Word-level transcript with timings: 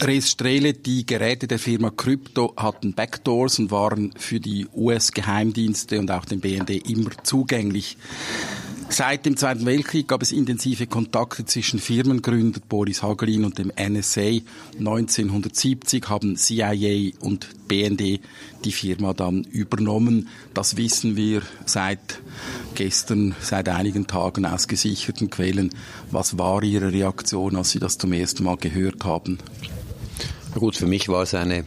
Res 0.00 0.30
Strele, 0.30 0.74
die 0.74 1.04
Geräte 1.06 1.48
der 1.48 1.58
Firma 1.58 1.90
Crypto 1.90 2.54
hatten 2.56 2.94
Backdoors 2.94 3.58
und 3.58 3.70
waren 3.70 4.12
für 4.16 4.38
die 4.38 4.66
US-Geheimdienste 4.74 5.98
und 5.98 6.10
auch 6.10 6.24
den 6.24 6.40
BND 6.40 6.88
immer 6.88 7.10
zugänglich. 7.24 7.96
Seit 8.90 9.26
dem 9.26 9.36
Zweiten 9.36 9.66
Weltkrieg 9.66 10.08
gab 10.08 10.22
es 10.22 10.32
intensive 10.32 10.86
Kontakte 10.86 11.44
zwischen 11.44 11.78
Firmengründer 11.78 12.60
Boris 12.66 13.02
Hagelin 13.02 13.44
und 13.44 13.58
dem 13.58 13.70
NSA. 13.76 14.40
1970 14.78 16.08
haben 16.08 16.36
CIA 16.36 17.12
und 17.20 17.48
BND 17.68 18.20
die 18.64 18.72
Firma 18.72 19.12
dann 19.12 19.44
übernommen. 19.44 20.28
Das 20.54 20.76
wissen 20.76 21.16
wir 21.16 21.42
seit 21.66 22.20
gestern, 22.76 23.34
seit 23.40 23.68
einigen 23.68 24.06
Tagen 24.06 24.46
aus 24.46 24.68
gesicherten 24.68 25.28
Quellen. 25.28 25.70
Was 26.10 26.38
war 26.38 26.62
Ihre 26.62 26.92
Reaktion, 26.92 27.56
als 27.56 27.72
Sie 27.72 27.80
das 27.80 27.98
zum 27.98 28.12
ersten 28.12 28.44
Mal 28.44 28.56
gehört 28.56 29.04
haben? 29.04 29.38
Gut, 30.58 30.76
für 30.76 30.86
mich 30.86 31.08
war 31.08 31.22
es 31.22 31.34
eine, 31.34 31.64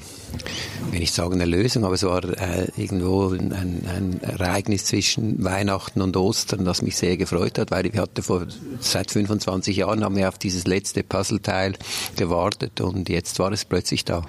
wenn 0.91 1.01
ich 1.01 1.13
sagen 1.13 1.35
eine 1.35 1.45
Lösung, 1.45 1.85
aber 1.85 1.95
es 1.95 2.03
war 2.03 2.23
äh, 2.25 2.67
irgendwo 2.75 3.29
ein, 3.29 3.53
ein, 3.53 4.19
Ereignis 4.21 4.83
zwischen 4.83 5.41
Weihnachten 5.43 6.01
und 6.01 6.17
Ostern, 6.17 6.65
das 6.65 6.81
mich 6.81 6.97
sehr 6.97 7.15
gefreut 7.15 7.57
hat, 7.57 7.71
weil 7.71 7.85
ich 7.85 7.97
hatte 7.97 8.21
vor 8.21 8.45
seit 8.81 9.11
25 9.11 9.77
Jahren 9.77 10.03
haben 10.03 10.17
wir 10.17 10.27
auf 10.27 10.37
dieses 10.37 10.65
letzte 10.65 11.03
Puzzleteil 11.03 11.75
gewartet 12.17 12.81
und 12.81 13.07
jetzt 13.07 13.39
war 13.39 13.53
es 13.53 13.63
plötzlich 13.63 14.03
da. 14.03 14.27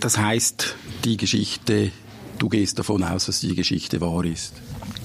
Das 0.00 0.18
heißt, 0.18 0.74
die 1.04 1.16
Geschichte, 1.16 1.92
du 2.38 2.48
gehst 2.48 2.78
davon 2.80 3.04
aus, 3.04 3.26
dass 3.26 3.38
die 3.38 3.54
Geschichte 3.54 4.00
wahr 4.00 4.24
ist. 4.24 4.54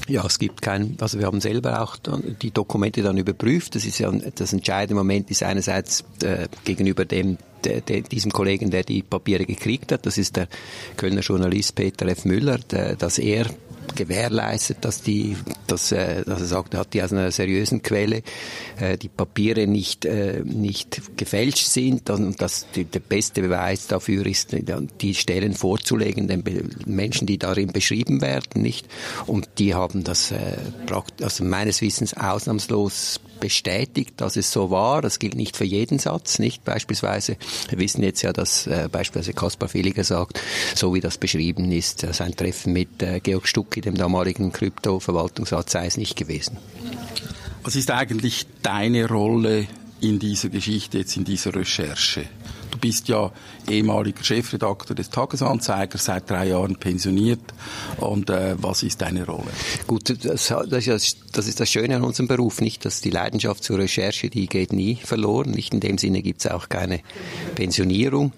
Ja, 0.07 0.23
es 0.25 0.37
gibt 0.37 0.61
kein, 0.61 0.97
also 0.99 1.17
wir 1.17 1.25
haben 1.25 1.41
selber 1.41 1.81
auch 1.81 1.97
die 2.41 2.51
Dokumente 2.51 3.01
dann 3.01 3.17
überprüft. 3.17 3.75
Das 3.75 3.85
ist 3.85 3.97
ja 3.97 4.11
das 4.11 4.53
entscheidende 4.53 4.95
Moment 4.95 5.31
ist 5.31 5.41
einerseits 5.41 6.03
äh, 6.21 6.47
gegenüber 6.63 7.05
dem 7.05 7.37
der, 7.63 7.81
der, 7.81 8.01
diesem 8.01 8.31
Kollegen, 8.31 8.69
der 8.69 8.83
die 8.83 9.01
Papiere 9.01 9.45
gekriegt 9.45 9.91
hat, 9.91 10.05
das 10.05 10.19
ist 10.19 10.35
der 10.35 10.47
Kölner 10.97 11.21
Journalist 11.21 11.73
Peter 11.73 12.07
F. 12.07 12.23
Müller, 12.25 12.59
der, 12.59 12.95
dass 12.95 13.17
er 13.17 13.47
gewährleistet, 13.96 14.77
dass 14.82 15.01
die, 15.01 15.35
dass, 15.68 15.91
äh, 15.91 16.24
dass 16.24 16.41
er 16.41 16.48
sagt, 16.48 16.74
er 16.74 16.82
hat 16.82 16.93
die 16.93 17.01
aus 17.01 17.12
einer 17.12 17.32
seriösen 17.32 17.82
Quelle, 17.82 18.21
äh, 18.79 18.98
die 18.98 19.10
Papiere 19.10 19.68
nicht, 19.68 20.05
äh, 20.05 20.41
nicht 20.43 21.18
gefälscht 21.18 21.68
sind 21.68 22.10
und 22.10 22.41
dass 22.41 22.65
der 22.76 22.99
beste 22.99 23.41
Beweis 23.41 23.87
dafür 23.87 24.26
ist, 24.26 24.55
die 25.02 25.15
Stellen 25.15 25.54
vorzulegen 25.54 26.27
den 26.27 26.43
Menschen, 26.85 27.27
die 27.27 27.37
darin 27.37 27.71
beschrieben 27.71 28.21
werden, 28.21 28.62
nicht? 28.62 28.87
Und 29.26 29.48
die 29.57 29.74
haben 29.74 30.04
das 30.04 30.32
äh, 30.32 30.57
also 31.21 31.43
meines 31.43 31.82
Wissens 31.82 32.13
ausnahmslos 32.13 33.20
bestätigt, 33.40 34.13
dass 34.18 34.35
es 34.37 34.52
so 34.52 34.71
war. 34.71 35.02
Das 35.02 35.20
gilt 35.20 35.35
nicht 35.35 35.57
für 35.57 35.65
jeden 35.65 35.99
Satz, 35.99 36.40
nicht? 36.40 36.63
Beispielsweise, 36.63 37.37
wir 37.70 37.80
wissen 37.80 38.04
jetzt 38.04 38.21
ja, 38.21 38.34
dass 38.34 38.68
äh, 38.68 38.90
beispielsweise 38.91 39.34
Kaspar 39.34 39.74
Villiger 39.74 40.04
sagt, 40.04 40.41
so 40.74 40.93
wie 40.93 40.99
das 40.99 41.18
beschrieben 41.18 41.71
ist, 41.71 42.04
äh, 42.04 42.13
sein 42.13 42.35
Treffen 42.35 42.74
mit 42.74 43.04
äh, 43.04 43.20
Georg 43.20 43.48
Stucki, 43.48 43.82
dem 43.85 43.95
damaligen 43.95 44.51
Krypto-Verwaltungsrat, 44.51 45.69
sei 45.69 45.85
es 45.85 45.97
nicht 45.97 46.15
gewesen. 46.15 46.57
Was 47.63 47.75
ist 47.75 47.91
eigentlich 47.91 48.45
deine 48.61 49.07
Rolle 49.07 49.67
in 50.01 50.19
dieser 50.19 50.49
Geschichte, 50.49 50.99
jetzt 50.99 51.17
in 51.17 51.23
dieser 51.23 51.55
Recherche? 51.55 52.25
Du 52.75 52.81
bist 52.81 53.07
ja 53.07 53.31
ehemaliger 53.69 54.21
Chefredakteur 54.21 54.95
des 54.95 55.09
Tagesanzeigers, 55.09 56.05
seit 56.05 56.29
drei 56.29 56.49
Jahren 56.49 56.75
pensioniert. 56.75 57.39
Und 57.97 58.29
äh, 58.29 58.55
was 58.61 58.83
ist 58.83 59.01
deine 59.01 59.25
Rolle? 59.25 59.47
Gut, 59.87 60.09
das, 60.25 60.53
das, 60.69 60.87
ist, 60.87 61.19
das 61.31 61.47
ist 61.47 61.59
das 61.61 61.69
Schöne 61.71 61.95
an 61.95 62.03
unserem 62.03 62.27
Beruf, 62.27 62.59
nicht, 62.59 62.83
dass 62.83 62.99
die 62.99 63.11
Leidenschaft 63.11 63.63
zur 63.63 63.77
Recherche, 63.77 64.29
die 64.29 64.47
geht 64.47 64.73
nie 64.73 64.97
verloren. 64.97 65.51
Nicht 65.51 65.73
in 65.73 65.79
dem 65.79 65.97
Sinne 65.97 66.22
gibt 66.22 66.41
es 66.44 66.51
auch 66.51 66.67
keine 66.67 67.00
Pensionierung. 67.56 68.33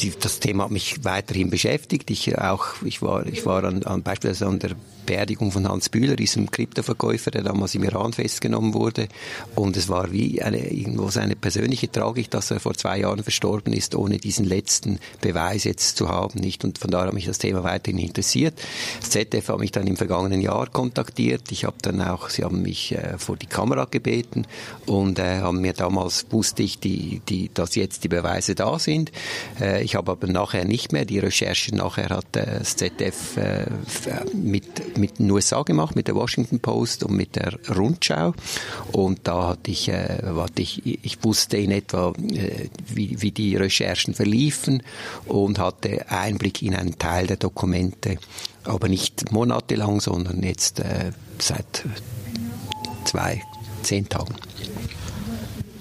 Die, 0.00 0.12
das 0.18 0.40
Thema 0.40 0.64
hat 0.64 0.70
mich 0.70 1.04
weiterhin 1.04 1.50
beschäftigt. 1.50 2.10
Ich 2.10 2.36
auch, 2.38 2.82
ich 2.84 3.02
war, 3.02 3.26
ich 3.26 3.46
war 3.46 3.64
an, 3.64 3.82
an 3.84 4.02
beispielsweise 4.02 4.46
an 4.46 4.58
der 4.58 4.76
Beerdigung 5.04 5.52
von 5.52 5.68
Hans 5.68 5.88
Bühler, 5.88 6.16
diesem 6.16 6.50
Kryptoverkäufer, 6.50 7.30
der 7.30 7.42
damals 7.42 7.74
im 7.74 7.84
Iran 7.84 8.12
festgenommen 8.12 8.74
wurde. 8.74 9.08
Und 9.54 9.76
es 9.76 9.88
war 9.88 10.12
wie 10.12 10.42
eine, 10.42 10.70
irgendwo 10.70 11.10
seine 11.10 11.36
persönliche 11.36 11.90
Tragik, 11.90 12.30
dass 12.30 12.50
er 12.50 12.60
vor 12.60 12.74
zwei 12.74 12.98
Jahren 12.98 13.22
verstorben 13.22 13.72
ist, 13.72 13.94
ohne 13.94 14.18
diesen 14.18 14.44
letzten 14.44 14.98
Beweis 15.20 15.64
jetzt 15.64 15.96
zu 15.96 16.08
haben, 16.08 16.40
nicht? 16.40 16.64
Und 16.64 16.78
von 16.78 16.90
daher 16.90 17.08
hat 17.08 17.14
mich 17.14 17.26
das 17.26 17.38
Thema 17.38 17.62
weiterhin 17.62 17.98
interessiert. 17.98 18.54
Das 19.00 19.10
ZDF 19.10 19.48
hat 19.48 19.58
mich 19.58 19.72
dann 19.72 19.86
im 19.86 19.96
vergangenen 19.96 20.40
Jahr 20.40 20.68
kontaktiert. 20.68 21.52
Ich 21.52 21.64
habe 21.64 21.76
dann 21.82 22.00
auch, 22.00 22.30
sie 22.30 22.44
haben 22.44 22.62
mich 22.62 22.92
äh, 22.92 23.18
vor 23.18 23.36
die 23.36 23.46
Kamera 23.46 23.86
gebeten 23.90 24.46
und 24.86 25.18
äh, 25.18 25.40
haben 25.40 25.60
mir 25.60 25.72
damals 25.72 26.26
wusste 26.30 26.62
ich, 26.62 26.78
die, 26.78 27.20
die, 27.28 27.50
dass 27.52 27.74
jetzt 27.74 28.04
die 28.04 28.08
Beweise 28.08 28.54
da 28.54 28.78
sind. 28.78 29.12
Äh, 29.60 29.82
ich 29.82 29.94
habe 29.94 30.12
aber 30.12 30.26
nachher 30.26 30.64
nicht 30.64 30.92
mehr 30.92 31.04
die 31.04 31.18
Recherche. 31.18 31.74
Nachher 31.74 32.10
hat 32.10 32.36
äh, 32.36 32.58
das 32.58 32.76
ZDF 32.76 33.36
äh, 33.36 33.66
mit 34.34 34.96
mit 34.98 35.18
den 35.18 35.30
USA 35.30 35.62
gemacht, 35.62 35.96
mit 35.96 36.08
der 36.08 36.14
Washington 36.14 36.60
Post 36.60 37.04
und 37.04 37.16
mit 37.16 37.36
der 37.36 37.58
Rundschau. 37.74 38.34
Und 38.92 39.20
da 39.24 39.48
hatte 39.48 39.70
ich, 39.70 39.88
warte 39.88 40.62
ich, 40.62 41.04
ich 41.04 41.22
wusste 41.24 41.56
in 41.56 41.70
etwa, 41.70 42.12
wie, 42.86 43.20
wie 43.20 43.30
die 43.32 43.56
Recherchen 43.56 44.14
verliefen 44.14 44.82
und 45.26 45.58
hatte 45.58 46.10
Einblick 46.10 46.62
in 46.62 46.74
einen 46.74 46.98
Teil 46.98 47.26
der 47.26 47.36
Dokumente, 47.36 48.18
aber 48.64 48.88
nicht 48.88 49.32
monatelang, 49.32 50.00
sondern 50.00 50.42
jetzt 50.42 50.82
seit 51.38 51.84
zwei, 53.04 53.42
zehn 53.82 54.08
Tagen. 54.08 54.34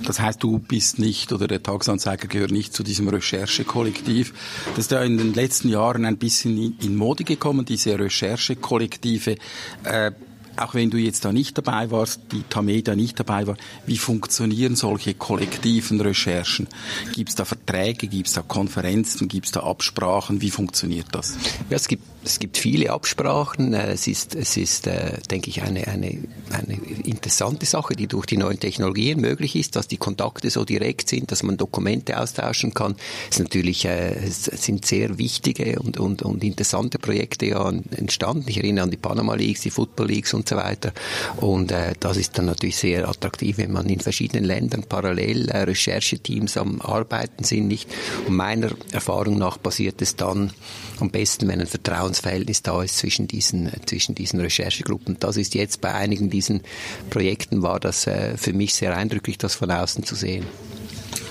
Das 0.05 0.19
heißt, 0.19 0.43
du 0.43 0.59
bist 0.59 0.99
nicht 0.99 1.31
oder 1.31 1.47
der 1.47 1.63
Tagesanzeiger 1.63 2.27
gehört 2.27 2.51
nicht 2.51 2.73
zu 2.73 2.83
diesem 2.83 3.07
Recherchekollektiv. 3.07 4.33
Das 4.75 4.85
ist 4.85 4.91
ja 4.91 5.01
in 5.01 5.17
den 5.17 5.33
letzten 5.33 5.69
Jahren 5.69 6.05
ein 6.05 6.17
bisschen 6.17 6.77
in 6.79 6.95
Mode 6.95 7.23
gekommen, 7.23 7.65
diese 7.65 7.97
Recherchekollektive. 7.97 9.37
Äh, 9.83 10.11
auch 10.57 10.73
wenn 10.73 10.89
du 10.89 10.97
jetzt 10.97 11.25
da 11.25 11.31
nicht 11.31 11.57
dabei 11.57 11.91
warst, 11.91 12.21
die 12.31 12.43
Tamedia 12.49 12.95
nicht 12.95 13.19
dabei 13.19 13.47
war, 13.47 13.57
wie 13.85 13.97
funktionieren 13.97 14.75
solche 14.75 15.13
kollektiven 15.13 16.01
Recherchen? 16.01 16.67
Gibt 17.13 17.29
es 17.29 17.35
da 17.35 17.45
Verträge, 17.45 18.07
gibt 18.07 18.27
es 18.27 18.33
da 18.33 18.41
Konferenzen, 18.41 19.27
gibt 19.27 19.47
es 19.47 19.51
da 19.51 19.61
Absprachen? 19.61 20.41
Wie 20.41 20.51
funktioniert 20.51 21.07
das? 21.11 21.35
Ja, 21.69 21.75
es 21.75 21.87
gibt 21.87 22.03
es 22.25 22.39
gibt 22.39 22.57
viele 22.57 22.91
Absprachen. 22.91 23.73
Äh, 23.73 23.93
es 23.93 24.07
ist, 24.07 24.35
es 24.35 24.57
ist 24.57 24.87
äh, 24.87 25.17
denke 25.29 25.49
ich, 25.49 25.61
eine, 25.61 25.87
eine, 25.87 26.19
eine 26.51 26.73
interessante 27.03 27.65
Sache, 27.65 27.95
die 27.95 28.07
durch 28.07 28.25
die 28.25 28.37
neuen 28.37 28.59
Technologien 28.59 29.19
möglich 29.19 29.55
ist, 29.55 29.75
dass 29.75 29.87
die 29.87 29.97
Kontakte 29.97 30.49
so 30.49 30.65
direkt 30.65 31.09
sind, 31.09 31.31
dass 31.31 31.43
man 31.43 31.57
Dokumente 31.57 32.19
austauschen 32.19 32.73
kann. 32.73 32.95
Es, 33.29 33.39
natürlich, 33.39 33.85
äh, 33.85 34.15
es 34.25 34.45
sind 34.45 34.85
sehr 34.85 35.17
wichtige 35.17 35.79
und, 35.79 35.99
und, 35.99 36.21
und 36.23 36.43
interessante 36.43 36.99
Projekte 36.99 37.45
ja 37.45 37.69
entstanden. 37.69 38.45
Ich 38.47 38.57
erinnere 38.57 38.83
an 38.83 38.91
die 38.91 38.97
Panama 38.97 39.35
Leagues, 39.35 39.61
die 39.61 39.71
Football 39.71 40.07
Leagues 40.07 40.33
und 40.33 40.42
so 40.47 40.55
weiter. 40.55 40.91
Und 41.37 41.71
äh, 41.71 41.93
das 41.99 42.17
ist 42.17 42.37
dann 42.37 42.45
natürlich 42.45 42.77
sehr 42.77 43.07
attraktiv, 43.07 43.57
wenn 43.57 43.71
man 43.71 43.87
in 43.87 43.99
verschiedenen 43.99 44.45
Ländern 44.45 44.83
parallel 44.83 45.49
äh, 45.49 45.63
Rechercheteams 45.63 46.57
am 46.57 46.81
Arbeiten 46.81 47.43
sind. 47.43 47.67
Nicht? 47.67 47.89
Und 48.27 48.35
meiner 48.35 48.71
Erfahrung 48.91 49.37
nach 49.37 49.61
passiert 49.61 50.01
es 50.01 50.15
dann 50.15 50.51
am 50.99 51.09
besten, 51.09 51.47
wenn 51.47 51.61
ein 51.61 51.67
Vertrauensverhältnis 51.67 52.61
da 52.61 52.81
ist 52.83 52.97
zwischen 52.97 53.27
diesen, 53.27 53.71
zwischen 53.85 54.15
diesen 54.15 54.39
Recherchegruppen. 54.39 55.17
Das 55.19 55.37
ist 55.37 55.55
jetzt 55.55 55.81
bei 55.81 55.93
einigen 55.93 56.29
diesen 56.29 56.61
Projekten 57.09 57.61
war 57.61 57.79
das 57.79 58.07
äh, 58.07 58.37
für 58.37 58.53
mich 58.53 58.73
sehr 58.73 58.95
eindrücklich, 58.95 59.37
das 59.37 59.55
von 59.55 59.71
außen 59.71 60.03
zu 60.03 60.15
sehen. 60.15 60.45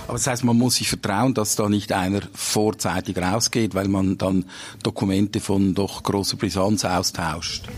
Aber 0.07 0.19
das 0.19 0.27
heißt, 0.27 0.45
man 0.45 0.59
muss 0.59 0.77
sich 0.77 0.89
vertrauen, 0.89 1.33
dass 1.35 1.57
da 1.57 1.69
nicht 1.69 1.93
einer 1.93 2.21
vorzeitig 2.35 3.17
rausgeht, 3.17 3.75
weil 3.75 3.89
man 3.89 4.19
dann 4.19 4.45
Dokumente 4.83 5.41
von 5.41 5.75
doch 5.75 6.03
großer 6.03 6.37
Brisanz 6.37 6.85
austauscht. 6.85 7.69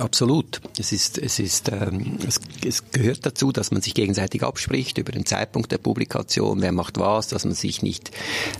Absolut. 0.00 0.60
Es 0.76 0.92
ist, 0.92 1.18
es 1.18 1.38
ist, 1.38 1.70
ähm, 1.70 2.18
es, 2.26 2.40
es 2.66 2.90
gehört 2.90 3.24
dazu, 3.24 3.52
dass 3.52 3.70
man 3.70 3.80
sich 3.80 3.94
gegenseitig 3.94 4.42
abspricht 4.42 4.98
über 4.98 5.12
den 5.12 5.24
Zeitpunkt 5.24 5.70
der 5.70 5.78
Publikation, 5.78 6.62
wer 6.62 6.72
macht 6.72 6.98
was, 6.98 7.28
dass 7.28 7.44
man 7.44 7.54
sich 7.54 7.82
nicht, 7.82 8.10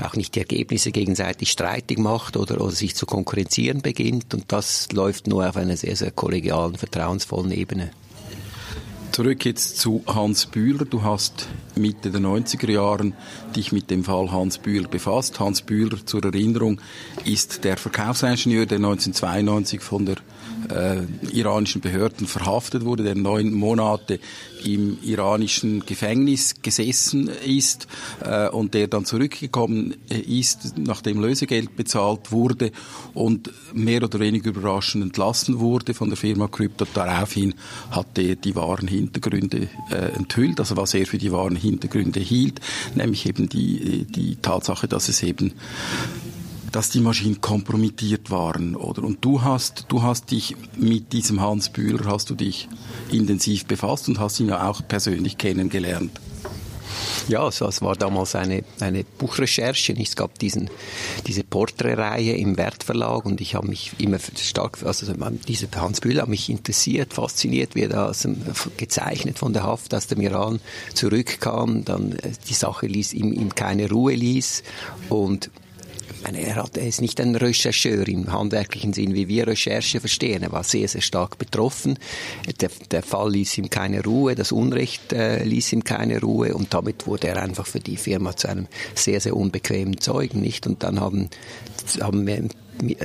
auch 0.02 0.14
nicht 0.14 0.36
die 0.36 0.40
Ergebnisse 0.40 0.92
gegenseitig 0.92 1.50
streitig 1.50 1.98
macht 1.98 2.36
oder, 2.36 2.60
oder 2.60 2.70
sich 2.70 2.94
zu 2.94 3.06
konkurrenzieren 3.06 3.82
beginnt. 3.82 4.32
Und 4.32 4.44
das 4.52 4.92
läuft 4.92 5.26
nur 5.26 5.48
auf 5.48 5.56
einer 5.56 5.76
sehr, 5.76 5.96
sehr 5.96 6.12
kollegialen, 6.12 6.76
vertrauensvollen 6.76 7.50
Ebene. 7.50 7.90
Zurück 9.14 9.44
jetzt 9.44 9.78
zu 9.78 10.02
Hans 10.08 10.46
Bühler. 10.46 10.86
Du 10.86 11.02
hast 11.04 11.46
Mitte 11.76 12.10
der 12.10 12.20
90er 12.20 12.68
Jahren 12.68 13.14
dich 13.54 13.70
mit 13.70 13.88
dem 13.88 14.02
Fall 14.02 14.32
Hans 14.32 14.58
Bühler 14.58 14.88
befasst. 14.88 15.38
Hans 15.38 15.62
Bühler, 15.62 16.04
zur 16.04 16.24
Erinnerung, 16.24 16.80
ist 17.24 17.62
der 17.62 17.76
Verkaufsingenieur, 17.76 18.66
der 18.66 18.78
1992 18.78 19.80
von 19.80 20.06
der 20.06 20.16
äh, 20.68 21.02
iranischen 21.30 21.80
Behörden 21.80 22.26
verhaftet 22.26 22.84
wurde, 22.84 23.02
der 23.02 23.14
neun 23.14 23.52
Monate 23.52 24.18
im 24.64 24.98
iranischen 25.02 25.84
Gefängnis 25.84 26.62
gesessen 26.62 27.28
ist 27.28 27.86
äh, 28.24 28.48
und 28.48 28.74
der 28.74 28.88
dann 28.88 29.04
zurückgekommen 29.04 29.94
ist, 30.08 30.78
nachdem 30.78 31.20
Lösegeld 31.20 31.76
bezahlt 31.76 32.32
wurde 32.32 32.72
und 33.12 33.50
mehr 33.72 34.02
oder 34.02 34.20
weniger 34.20 34.50
überraschend 34.50 35.04
entlassen 35.04 35.60
wurde 35.60 35.94
von 35.94 36.08
der 36.08 36.16
Firma 36.16 36.48
Crypto. 36.48 36.86
Daraufhin 36.94 37.54
hat 37.90 38.18
er 38.18 38.36
die 38.36 38.54
wahren 38.56 38.88
Hintergründe 38.88 39.68
äh, 39.90 40.16
enthüllt, 40.16 40.60
also 40.60 40.76
was 40.76 40.94
er 40.94 41.06
für 41.06 41.18
die 41.18 41.32
wahren 41.32 41.56
Hintergründe 41.56 42.20
hielt, 42.20 42.60
nämlich 42.94 43.26
eben 43.26 43.48
die, 43.48 44.04
die 44.04 44.36
Tatsache, 44.36 44.88
dass 44.88 45.08
es 45.08 45.22
eben 45.22 45.52
dass 46.74 46.90
die 46.90 47.00
Maschinen 47.00 47.40
kompromittiert 47.40 48.32
waren, 48.32 48.74
oder? 48.74 49.04
Und 49.04 49.24
du 49.24 49.42
hast, 49.42 49.84
du 49.88 50.02
hast 50.02 50.32
dich 50.32 50.56
mit 50.76 51.12
diesem 51.12 51.40
Hans 51.40 51.68
Bühler, 51.68 52.04
hast 52.06 52.30
du 52.30 52.34
dich 52.34 52.68
intensiv 53.12 53.66
befasst 53.66 54.08
und 54.08 54.18
hast 54.18 54.40
ihn 54.40 54.48
ja 54.48 54.68
auch 54.68 54.82
persönlich 54.86 55.38
kennengelernt. 55.38 56.20
Ja, 57.28 57.44
also 57.44 57.68
es 57.68 57.80
war 57.80 57.94
damals 57.94 58.34
eine, 58.34 58.64
eine 58.80 59.04
Buchrecherche. 59.04 59.94
Es 60.00 60.16
gab 60.16 60.36
diesen, 60.40 60.68
diese 61.28 61.44
Porträtreihe 61.44 62.34
im 62.36 62.56
Wertverlag 62.56 63.24
und 63.24 63.40
ich 63.40 63.54
habe 63.54 63.68
mich 63.68 63.92
immer 63.98 64.18
stark, 64.18 64.82
also 64.84 65.06
dieser 65.46 65.68
Hans 65.76 66.00
Bühler 66.00 66.22
hat 66.22 66.28
mich 66.28 66.50
interessiert, 66.50 67.14
fasziniert, 67.14 67.76
wie 67.76 67.82
er 67.82 67.88
da 67.88 68.12
gezeichnet 68.76 69.38
von 69.38 69.52
der 69.52 69.62
Haft 69.62 69.94
aus 69.94 70.08
dem 70.08 70.20
Iran 70.20 70.58
zurückkam, 70.92 71.84
dann 71.84 72.12
äh, 72.18 72.32
die 72.48 72.54
Sache 72.54 72.88
ließ 72.88 73.12
ihm, 73.14 73.32
ihm 73.32 73.54
keine 73.54 73.88
Ruhe 73.88 74.14
ließ 74.14 74.64
und 75.08 75.50
meine, 76.24 76.40
er, 76.40 76.56
hat, 76.56 76.76
er 76.76 76.86
ist 76.86 77.00
nicht 77.00 77.20
ein 77.20 77.36
Rechercheur 77.36 78.06
im 78.08 78.32
handwerklichen 78.32 78.92
Sinn, 78.92 79.14
wie 79.14 79.28
wir 79.28 79.46
Recherche 79.46 80.00
verstehen. 80.00 80.42
Er 80.42 80.52
war 80.52 80.64
sehr, 80.64 80.88
sehr 80.88 81.00
stark 81.00 81.38
betroffen. 81.38 81.98
Der, 82.60 82.70
der 82.90 83.02
Fall 83.02 83.30
ließ 83.32 83.58
ihm 83.58 83.70
keine 83.70 84.02
Ruhe, 84.02 84.34
das 84.34 84.52
Unrecht 84.52 85.12
äh, 85.12 85.44
ließ 85.44 85.72
ihm 85.72 85.84
keine 85.84 86.20
Ruhe 86.20 86.54
und 86.54 86.74
damit 86.74 87.06
wurde 87.06 87.28
er 87.28 87.42
einfach 87.42 87.66
für 87.66 87.80
die 87.80 87.96
Firma 87.96 88.36
zu 88.36 88.48
einem 88.48 88.66
sehr, 88.94 89.20
sehr 89.20 89.36
unbequemen 89.36 90.00
Zeugen, 90.00 90.40
nicht? 90.40 90.66
Und 90.66 90.82
dann 90.82 91.00
haben, 91.00 91.30
haben 92.00 92.26
wir 92.26 92.48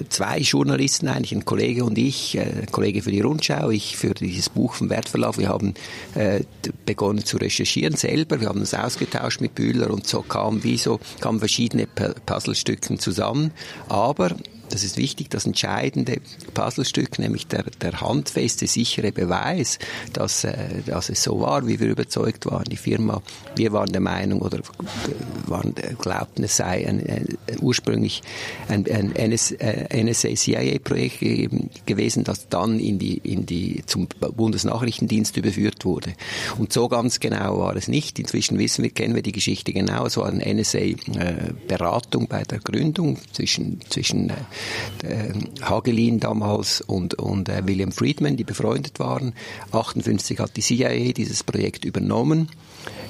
zwei 0.09 0.39
Journalisten 0.39 1.07
eigentlich, 1.07 1.33
ein 1.33 1.45
Kollege 1.45 1.83
und 1.83 1.97
ich, 1.97 2.35
äh, 2.35 2.41
ein 2.41 2.71
Kollege 2.71 3.01
für 3.01 3.11
die 3.11 3.21
Rundschau, 3.21 3.69
ich 3.69 3.97
für 3.97 4.13
dieses 4.13 4.49
Buch 4.49 4.73
vom 4.73 4.89
Wertverlauf. 4.89 5.37
Wir 5.37 5.49
haben 5.49 5.73
äh, 6.15 6.41
begonnen 6.85 7.23
zu 7.23 7.37
recherchieren 7.37 7.95
selber, 7.95 8.41
wir 8.41 8.49
haben 8.49 8.59
uns 8.59 8.73
ausgetauscht 8.73 9.41
mit 9.41 9.55
Bühler 9.55 9.91
und 9.91 10.07
so 10.07 10.21
kam 10.21 10.63
wie 10.63 10.77
so 10.77 10.99
kamen 11.19 11.39
verschiedene 11.39 11.87
Puzzlestücken 11.87 12.99
zusammen. 12.99 13.51
Aber 13.87 14.35
das 14.69 14.83
ist 14.83 14.97
wichtig, 14.97 15.29
das 15.29 15.45
entscheidende 15.45 16.17
Puzzlestück, 16.53 17.19
nämlich 17.19 17.47
der, 17.47 17.63
der 17.81 18.01
handfeste, 18.01 18.67
sichere 18.67 19.11
Beweis, 19.11 19.79
dass, 20.13 20.43
äh, 20.43 20.81
dass 20.85 21.09
es 21.09 21.23
so 21.23 21.39
war, 21.39 21.67
wie 21.67 21.79
wir 21.79 21.87
überzeugt 21.87 22.45
waren. 22.45 22.65
Die 22.65 22.77
Firma, 22.77 23.21
wir 23.55 23.73
waren 23.73 23.91
der 23.91 24.01
Meinung 24.01 24.41
oder 24.41 24.59
waren, 25.45 25.73
glaubten, 25.99 26.43
es 26.43 26.57
sei 26.57 26.87
ein, 26.87 27.05
ein, 27.07 27.37
ursprünglich 27.61 28.21
ein, 28.67 28.85
ein 28.91 29.15
NS, 29.15 29.51
äh, 29.53 30.03
NSA-CIA-Projekt 30.03 31.19
gewesen, 31.85 32.23
das 32.23 32.49
dann 32.49 32.79
in 32.79 32.99
die, 32.99 33.17
in 33.17 33.45
die, 33.45 33.83
zum 33.85 34.07
Bundesnachrichtendienst 34.07 35.37
überführt 35.37 35.85
wurde. 35.85 36.13
Und 36.57 36.73
so 36.73 36.87
ganz 36.87 37.19
genau 37.19 37.59
war 37.59 37.75
es 37.75 37.87
nicht. 37.87 38.19
Inzwischen 38.19 38.57
wissen 38.59 38.83
wir, 38.83 38.91
kennen 38.91 39.15
wir 39.15 39.21
die 39.21 39.31
Geschichte 39.31 39.73
genau. 39.73 40.05
Es 40.05 40.17
war 40.17 40.27
eine 40.27 40.45
NSA-Beratung 40.53 42.23
äh, 42.23 42.27
bei 42.27 42.43
der 42.43 42.59
Gründung 42.59 43.17
zwischen, 43.33 43.79
zwischen 43.89 44.29
äh, 44.29 44.33
äh, 44.39 44.43
Hagelin 45.61 46.19
damals 46.19 46.81
und, 46.81 47.15
und 47.15 47.49
äh, 47.49 47.65
William 47.65 47.91
Friedman, 47.91 48.37
die 48.37 48.43
befreundet 48.43 48.99
waren. 48.99 49.33
58 49.71 50.39
hat 50.39 50.57
die 50.57 50.61
CIA 50.61 51.13
dieses 51.13 51.43
Projekt 51.43 51.85
übernommen. 51.85 52.49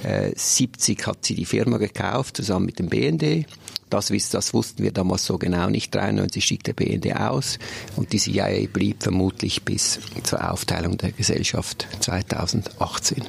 Äh, 0.04 0.32
70 0.36 1.06
hat 1.08 1.26
sie 1.26 1.36
die 1.36 1.46
Firma 1.46 1.78
gekauft, 1.78 2.38
zusammen 2.38 2.66
mit 2.66 2.80
dem 2.80 2.90
BND. 2.90 3.46
Das, 3.90 4.12
das 4.32 4.54
wussten 4.54 4.84
wir 4.84 4.92
damals 4.92 5.26
so 5.26 5.38
genau 5.38 5.68
nicht. 5.70 5.94
93 5.94 6.46
stieg 6.46 6.64
der 6.64 6.74
BND 6.74 7.16
aus 7.16 7.58
und 7.96 8.14
die 8.14 8.20
CIA 8.20 8.68
blieb 8.72 9.02
vermutlich 9.02 9.64
bis 9.64 10.00
zur 10.24 10.52
Aufteilung 10.52 10.98
der 10.98 11.12
Gesellschaft 11.12 11.88
2018. 12.00 13.24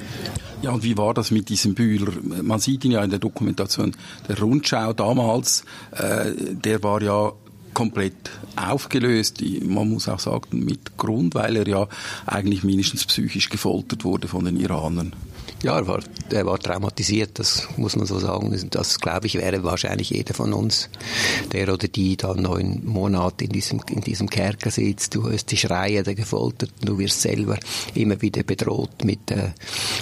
Ja, 0.60 0.72
und 0.72 0.82
wie 0.82 0.98
war 0.98 1.14
das 1.14 1.30
mit 1.30 1.48
diesem 1.48 1.74
Bühler? 1.74 2.12
Man 2.42 2.60
sieht 2.60 2.84
ihn 2.84 2.90
ja 2.90 3.02
in 3.02 3.10
der 3.10 3.18
Dokumentation 3.18 3.96
der 4.28 4.38
Rundschau 4.38 4.92
damals. 4.92 5.64
Äh, 5.92 6.32
der 6.36 6.82
war 6.82 7.00
ja 7.00 7.32
komplett 7.74 8.30
aufgelöst. 8.56 9.42
Man 9.62 9.88
muss 9.88 10.08
auch 10.08 10.20
sagen, 10.20 10.64
mit 10.64 10.96
Grund, 10.96 11.34
weil 11.34 11.56
er 11.56 11.68
ja 11.68 11.88
eigentlich 12.26 12.64
mindestens 12.64 13.04
psychisch 13.06 13.48
gefoltert 13.48 14.04
wurde 14.04 14.28
von 14.28 14.44
den 14.44 14.56
Iranern. 14.56 15.14
Ja, 15.62 15.76
er 15.76 15.86
war, 15.86 16.00
er 16.30 16.46
war 16.46 16.58
traumatisiert, 16.58 17.38
das 17.38 17.68
muss 17.76 17.94
man 17.94 18.06
so 18.06 18.18
sagen. 18.18 18.56
Das, 18.70 18.98
glaube 18.98 19.26
ich, 19.26 19.34
wäre 19.34 19.62
wahrscheinlich 19.62 20.08
jeder 20.08 20.32
von 20.32 20.54
uns, 20.54 20.88
der 21.52 21.70
oder 21.70 21.86
die 21.86 22.16
da 22.16 22.32
neun 22.34 22.80
Monate 22.86 23.44
in 23.44 23.50
diesem, 23.50 23.82
in 23.90 24.00
diesem 24.00 24.30
Kerker 24.30 24.70
sitzt. 24.70 25.14
Du 25.14 25.28
hörst 25.28 25.50
die 25.50 25.58
Schreie 25.58 26.02
der 26.02 26.14
Gefolterten, 26.14 26.86
du 26.86 26.98
wirst 26.98 27.20
selber 27.20 27.58
immer 27.94 28.22
wieder 28.22 28.42
bedroht 28.42 29.04
mit 29.04 29.30
äh, 29.30 29.50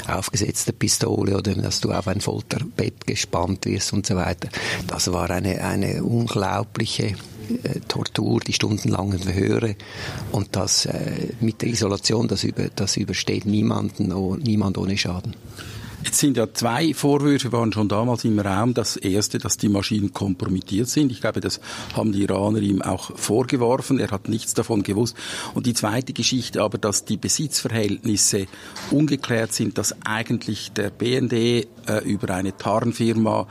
aufgesetzter 0.07 0.73
Pistole 0.73 1.37
oder 1.37 1.55
dass 1.55 1.81
du 1.81 1.91
auf 1.91 2.07
ein 2.07 2.21
Folterbett 2.21 3.05
gespannt 3.05 3.67
wirst 3.67 3.93
und 3.93 4.07
so 4.07 4.15
weiter. 4.15 4.49
Das 4.87 5.13
war 5.13 5.29
eine, 5.31 5.65
eine 5.65 6.05
unglaubliche 6.05 7.17
äh, 7.63 7.81
Tortur, 7.89 8.41
die 8.41 8.53
stundenlangen 8.53 9.19
Verhöre 9.19 9.77
und 10.33 10.57
das 10.57 10.87
äh, 10.87 11.29
mit 11.41 11.63
der 11.63 11.71
Isolation, 11.71 12.29
das, 12.29 12.45
über, 12.45 12.69
das 12.75 12.97
übersteht 12.97 13.47
niemanden, 13.47 14.13
oh, 14.13 14.37
niemand 14.37 14.79
ohne 14.79 14.97
Schaden. 14.97 15.35
Jetzt 16.05 16.19
sind 16.19 16.37
ja 16.37 16.53
zwei 16.55 16.95
Vorwürfe 16.95 17.51
waren 17.51 17.73
schon 17.73 17.89
damals 17.89 18.25
im 18.25 18.39
Raum. 18.39 18.73
Das 18.73 18.97
erste, 18.97 19.39
dass 19.39 19.57
die 19.57 19.69
Maschinen 19.69 20.13
kompromittiert 20.13 20.89
sind. 20.89 21.11
Ich 21.11 21.21
glaube, 21.21 21.41
das 21.41 21.61
haben 21.95 22.13
die 22.13 22.23
Iraner 22.23 22.61
ihm 22.61 22.83
auch 22.83 23.17
vorgeworfen. 23.19 23.99
Er 23.99 24.13
hat 24.13 24.29
nichts 24.29 24.55
davon 24.55 24.85
gewusst. 24.85 25.17
Und 25.55 25.67
die 25.67 25.75
zweite 25.75 26.13
Geschichte 26.13 26.63
aber, 26.63 26.79
dass 26.79 27.05
die 27.05 27.17
Besitzverhältnisse 27.17 28.47
ungeklärt 28.93 29.53
sind, 29.53 29.77
dass 29.77 29.97
eigentlich 30.07 30.71
der 30.73 30.91
BND 30.91 31.33
äh, 31.33 31.67
über 32.05 32.33
eine 32.33 32.57
Tarnfirma 32.57 33.49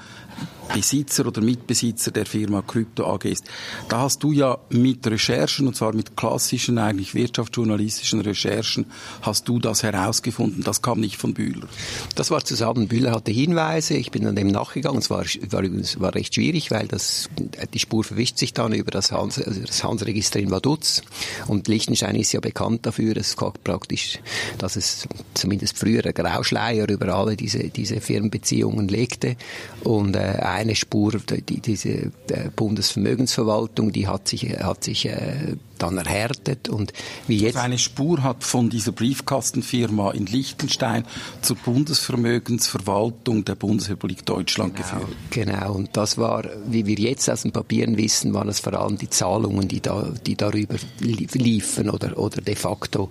Besitzer 0.73 1.25
oder 1.25 1.41
Mitbesitzer 1.41 2.11
der 2.11 2.25
Firma 2.25 2.61
Crypto 2.61 3.05
AG 3.05 3.25
ist. 3.25 3.45
Da 3.89 3.99
hast 4.01 4.21
du 4.23 4.31
ja 4.31 4.57
mit 4.69 5.05
Recherchen, 5.07 5.67
und 5.67 5.75
zwar 5.75 5.93
mit 5.93 6.15
klassischen, 6.17 6.77
eigentlich 6.77 7.15
wirtschaftsjournalistischen 7.15 8.21
Recherchen, 8.21 8.85
hast 9.21 9.47
du 9.47 9.59
das 9.59 9.83
herausgefunden. 9.83 10.63
Das 10.63 10.81
kam 10.81 10.99
nicht 10.99 11.17
von 11.17 11.33
Bühler. 11.33 11.67
Das 12.15 12.31
war 12.31 12.43
zusammen. 12.43 12.87
Bühler 12.87 13.11
hatte 13.11 13.31
Hinweise. 13.31 13.95
Ich 13.95 14.11
bin 14.11 14.23
dann 14.23 14.35
dem 14.35 14.47
nachgegangen. 14.47 14.99
Es 14.99 15.09
war, 15.09 15.25
war, 15.49 15.63
war 15.63 16.15
recht 16.15 16.35
schwierig, 16.35 16.69
weil 16.69 16.87
das, 16.87 17.29
die 17.73 17.79
Spur 17.79 18.03
verwischt 18.03 18.37
sich 18.37 18.53
dann 18.53 18.73
über 18.73 18.91
das 18.91 19.11
Hans, 19.11 19.41
also 19.41 19.61
das 19.61 19.83
Hans-Register 19.83 20.39
in 20.39 20.51
Vaduz. 20.51 21.01
Und 21.47 21.67
Liechtenstein 21.67 22.15
ist 22.15 22.33
ja 22.33 22.39
bekannt 22.39 22.85
dafür, 22.85 23.15
es 23.17 23.35
praktisch, 23.63 24.19
dass 24.57 24.75
es 24.75 25.07
zumindest 25.33 25.77
früher 25.77 26.01
Grauschleier 26.01 26.89
über 26.89 27.13
alle 27.15 27.35
diese, 27.35 27.69
diese 27.69 28.01
Firmenbeziehungen 28.01 28.87
legte. 28.87 29.37
Und 29.83 30.15
äh, 30.15 30.26
eine 30.27 30.75
Spur, 30.75 31.13
die, 31.29 31.61
diese 31.61 32.11
Bundesvermögensverwaltung, 32.55 33.91
die 33.91 34.07
hat 34.07 34.27
sich, 34.27 34.43
hat 34.59 34.83
sich 34.83 35.07
äh, 35.07 35.55
dann 35.77 35.97
erhärtet 35.97 36.69
und 36.69 36.93
wie 37.27 37.37
jetzt. 37.37 37.55
Also 37.55 37.65
eine 37.65 37.77
Spur 37.77 38.23
hat 38.23 38.43
von 38.43 38.69
dieser 38.69 38.91
Briefkastenfirma 38.91 40.11
in 40.11 40.25
Liechtenstein 40.25 41.05
zur 41.41 41.55
Bundesvermögensverwaltung 41.57 43.45
der 43.45 43.55
Bundesrepublik 43.55 44.25
Deutschland 44.25 44.75
genau, 44.75 44.87
geführt. 44.87 45.17
Genau, 45.31 45.73
und 45.73 45.95
das 45.95 46.17
war, 46.17 46.45
wie 46.67 46.85
wir 46.85 46.97
jetzt 46.97 47.29
aus 47.29 47.43
den 47.43 47.51
Papieren 47.51 47.97
wissen, 47.97 48.33
waren 48.33 48.49
es 48.49 48.59
vor 48.59 48.73
allem 48.73 48.97
die 48.97 49.09
Zahlungen, 49.09 49.67
die 49.67 49.81
da, 49.81 50.13
die 50.25 50.35
darüber 50.35 50.75
liefen 50.99 51.89
oder, 51.89 52.17
oder 52.17 52.41
de 52.41 52.55
facto, 52.55 53.09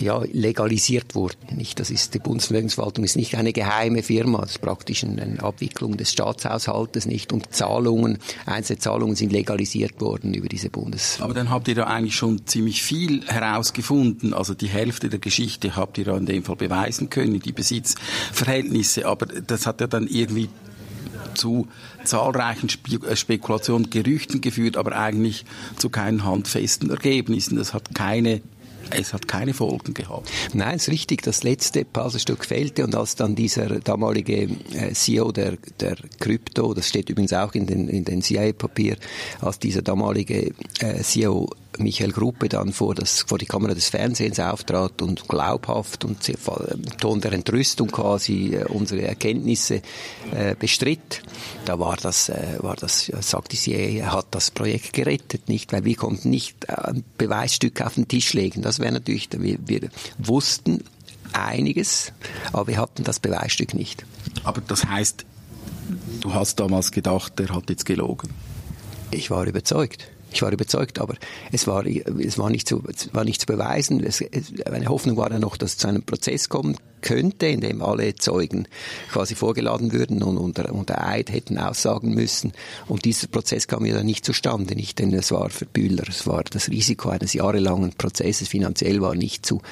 ja, 0.00 0.22
legalisiert 0.32 1.14
wurden. 1.14 1.56
Nicht, 1.56 1.80
das 1.80 1.90
ist, 1.90 2.14
die 2.14 2.18
Bundesvermögensverwaltung 2.18 3.04
ist 3.04 3.16
nicht 3.16 3.34
eine 3.36 3.52
geheime 3.52 4.02
Firma, 4.02 4.40
das 4.40 4.52
ist 4.52 4.60
praktisch 4.60 5.04
eine 5.04 5.42
Abwicklung 5.42 5.96
des 5.96 6.12
Staatshaushaltes 6.12 7.06
nicht 7.06 7.32
und 7.32 7.54
Zahlungen, 7.54 8.18
einzelne 8.44 8.78
Zahlungen 8.78 9.16
sind 9.16 9.32
legalisiert 9.32 10.00
worden 10.00 10.34
über 10.34 10.48
diese 10.48 10.70
Bundes. 10.70 11.18
Aber 11.20 11.34
dann 11.34 11.50
habt 11.50 11.68
ihr 11.68 11.74
da 11.74 11.84
eigentlich 11.96 12.16
schon 12.16 12.46
ziemlich 12.46 12.82
viel 12.82 13.26
herausgefunden. 13.26 14.34
Also 14.34 14.54
die 14.54 14.68
Hälfte 14.68 15.08
der 15.08 15.18
Geschichte 15.18 15.76
habt 15.76 15.98
ihr 15.98 16.06
ja 16.06 16.16
in 16.16 16.26
dem 16.26 16.44
Fall 16.44 16.56
beweisen 16.56 17.10
können, 17.10 17.40
die 17.40 17.52
Besitzverhältnisse. 17.52 19.06
Aber 19.06 19.26
das 19.26 19.66
hat 19.66 19.80
ja 19.80 19.86
dann 19.86 20.06
irgendwie 20.06 20.48
zu 21.34 21.68
zahlreichen 22.04 22.70
äh, 23.08 23.16
Spekulationen, 23.16 23.90
Gerüchten 23.90 24.40
geführt, 24.40 24.76
aber 24.76 24.96
eigentlich 24.96 25.44
zu 25.76 25.90
keinen 25.90 26.24
handfesten 26.24 26.90
Ergebnissen. 26.90 27.56
Das 27.56 27.74
hat 27.74 27.94
keine 27.94 28.40
es 28.90 29.12
hat 29.12 29.26
keine 29.26 29.54
Folgen 29.54 29.94
gehabt. 29.94 30.30
Nein, 30.52 30.76
ist 30.76 30.88
richtig. 30.88 31.22
Das 31.22 31.42
letzte 31.42 31.84
Puzzlestück 31.84 32.44
fehlte 32.44 32.84
und 32.84 32.94
als 32.94 33.16
dann 33.16 33.34
dieser 33.34 33.80
damalige 33.80 34.48
äh, 34.74 34.92
CEO 34.92 35.32
der, 35.32 35.56
der 35.80 35.96
Krypto, 36.20 36.74
das 36.74 36.88
steht 36.88 37.10
übrigens 37.10 37.32
auch 37.32 37.54
in 37.54 37.66
den, 37.66 37.88
in 37.88 38.04
den 38.04 38.22
CIA-Papier, 38.22 38.96
als 39.40 39.58
dieser 39.58 39.82
damalige 39.82 40.52
äh, 40.78 41.02
CEO 41.02 41.50
Michael 41.78 42.12
Gruppe 42.12 42.48
dann 42.48 42.72
vor, 42.72 42.94
das, 42.94 43.22
vor 43.22 43.38
die 43.38 43.46
Kamera 43.46 43.74
des 43.74 43.88
Fernsehens 43.88 44.40
auftrat 44.40 45.02
und 45.02 45.28
glaubhaft 45.28 46.04
und 46.04 46.22
sehr, 46.22 46.36
im 46.72 46.84
Ton 46.98 47.20
der 47.20 47.32
Entrüstung 47.32 47.88
quasi 47.88 48.54
äh, 48.54 48.64
unsere 48.64 49.02
Erkenntnisse 49.02 49.82
äh, 50.32 50.54
bestritt, 50.58 51.22
da 51.64 51.78
war 51.78 51.96
das, 51.96 52.28
äh, 52.28 52.58
war 52.60 52.76
das, 52.76 53.10
sagte 53.20 53.56
sie, 53.56 53.74
er 53.74 54.12
hat 54.12 54.26
das 54.30 54.50
Projekt 54.50 54.92
gerettet, 54.92 55.48
nicht, 55.48 55.72
weil 55.72 55.84
wir 55.84 55.96
konnten 55.96 56.30
nicht 56.30 56.68
ein 56.68 57.04
Beweisstück 57.18 57.80
auf 57.82 57.94
den 57.94 58.08
Tisch 58.08 58.32
legen. 58.32 58.62
Das 58.62 58.78
wäre 58.78 58.92
natürlich, 58.92 59.28
wir, 59.32 59.58
wir 59.66 59.88
wussten 60.18 60.82
einiges, 61.32 62.12
aber 62.52 62.66
wir 62.68 62.78
hatten 62.78 63.04
das 63.04 63.20
Beweisstück 63.20 63.74
nicht. 63.74 64.04
Aber 64.44 64.60
das 64.60 64.86
heißt, 64.86 65.24
du 66.20 66.34
hast 66.34 66.60
damals 66.60 66.90
gedacht, 66.90 67.38
der 67.38 67.48
hat 67.48 67.70
jetzt 67.70 67.86
gelogen? 67.86 68.30
Ich 69.10 69.30
war 69.30 69.46
überzeugt. 69.46 70.08
Ich 70.32 70.42
war 70.42 70.52
überzeugt, 70.52 70.98
aber 70.98 71.14
es 71.52 71.66
war, 71.66 71.86
es 71.86 72.38
war, 72.38 72.50
nicht, 72.50 72.68
zu, 72.68 72.82
war 73.12 73.24
nicht 73.24 73.40
zu 73.40 73.46
beweisen. 73.46 74.02
Es, 74.04 74.20
es, 74.20 74.52
meine 74.70 74.86
Hoffnung 74.86 75.16
war 75.16 75.30
dann 75.30 75.40
noch, 75.40 75.56
dass 75.56 75.72
es 75.72 75.78
zu 75.78 75.88
einem 75.88 76.02
Prozess 76.02 76.48
kommt 76.48 76.78
könnte, 77.06 77.46
in 77.46 77.60
dem 77.60 77.82
alle 77.82 78.16
Zeugen 78.16 78.66
quasi 79.12 79.36
vorgeladen 79.36 79.92
würden 79.92 80.24
und 80.24 80.38
unter, 80.38 80.72
unter 80.72 81.06
Eid 81.06 81.30
hätten 81.30 81.56
aussagen 81.56 82.12
müssen. 82.12 82.52
Und 82.88 83.04
dieser 83.04 83.28
Prozess 83.28 83.68
kam 83.68 83.86
ja 83.86 83.94
dann 83.94 84.06
nicht 84.06 84.24
zustande, 84.24 84.74
nicht, 84.74 84.98
denn 84.98 85.14
es 85.14 85.30
war 85.30 85.50
für 85.50 85.66
Bühler, 85.66 86.02
es 86.08 86.26
war 86.26 86.42
das 86.42 86.68
Risiko 86.68 87.10
eines 87.10 87.32
jahrelangen 87.32 87.92
Prozesses 87.92 88.48
finanziell 88.48 89.00
war 89.00 89.14
nicht 89.14 89.46
zu, 89.46 89.62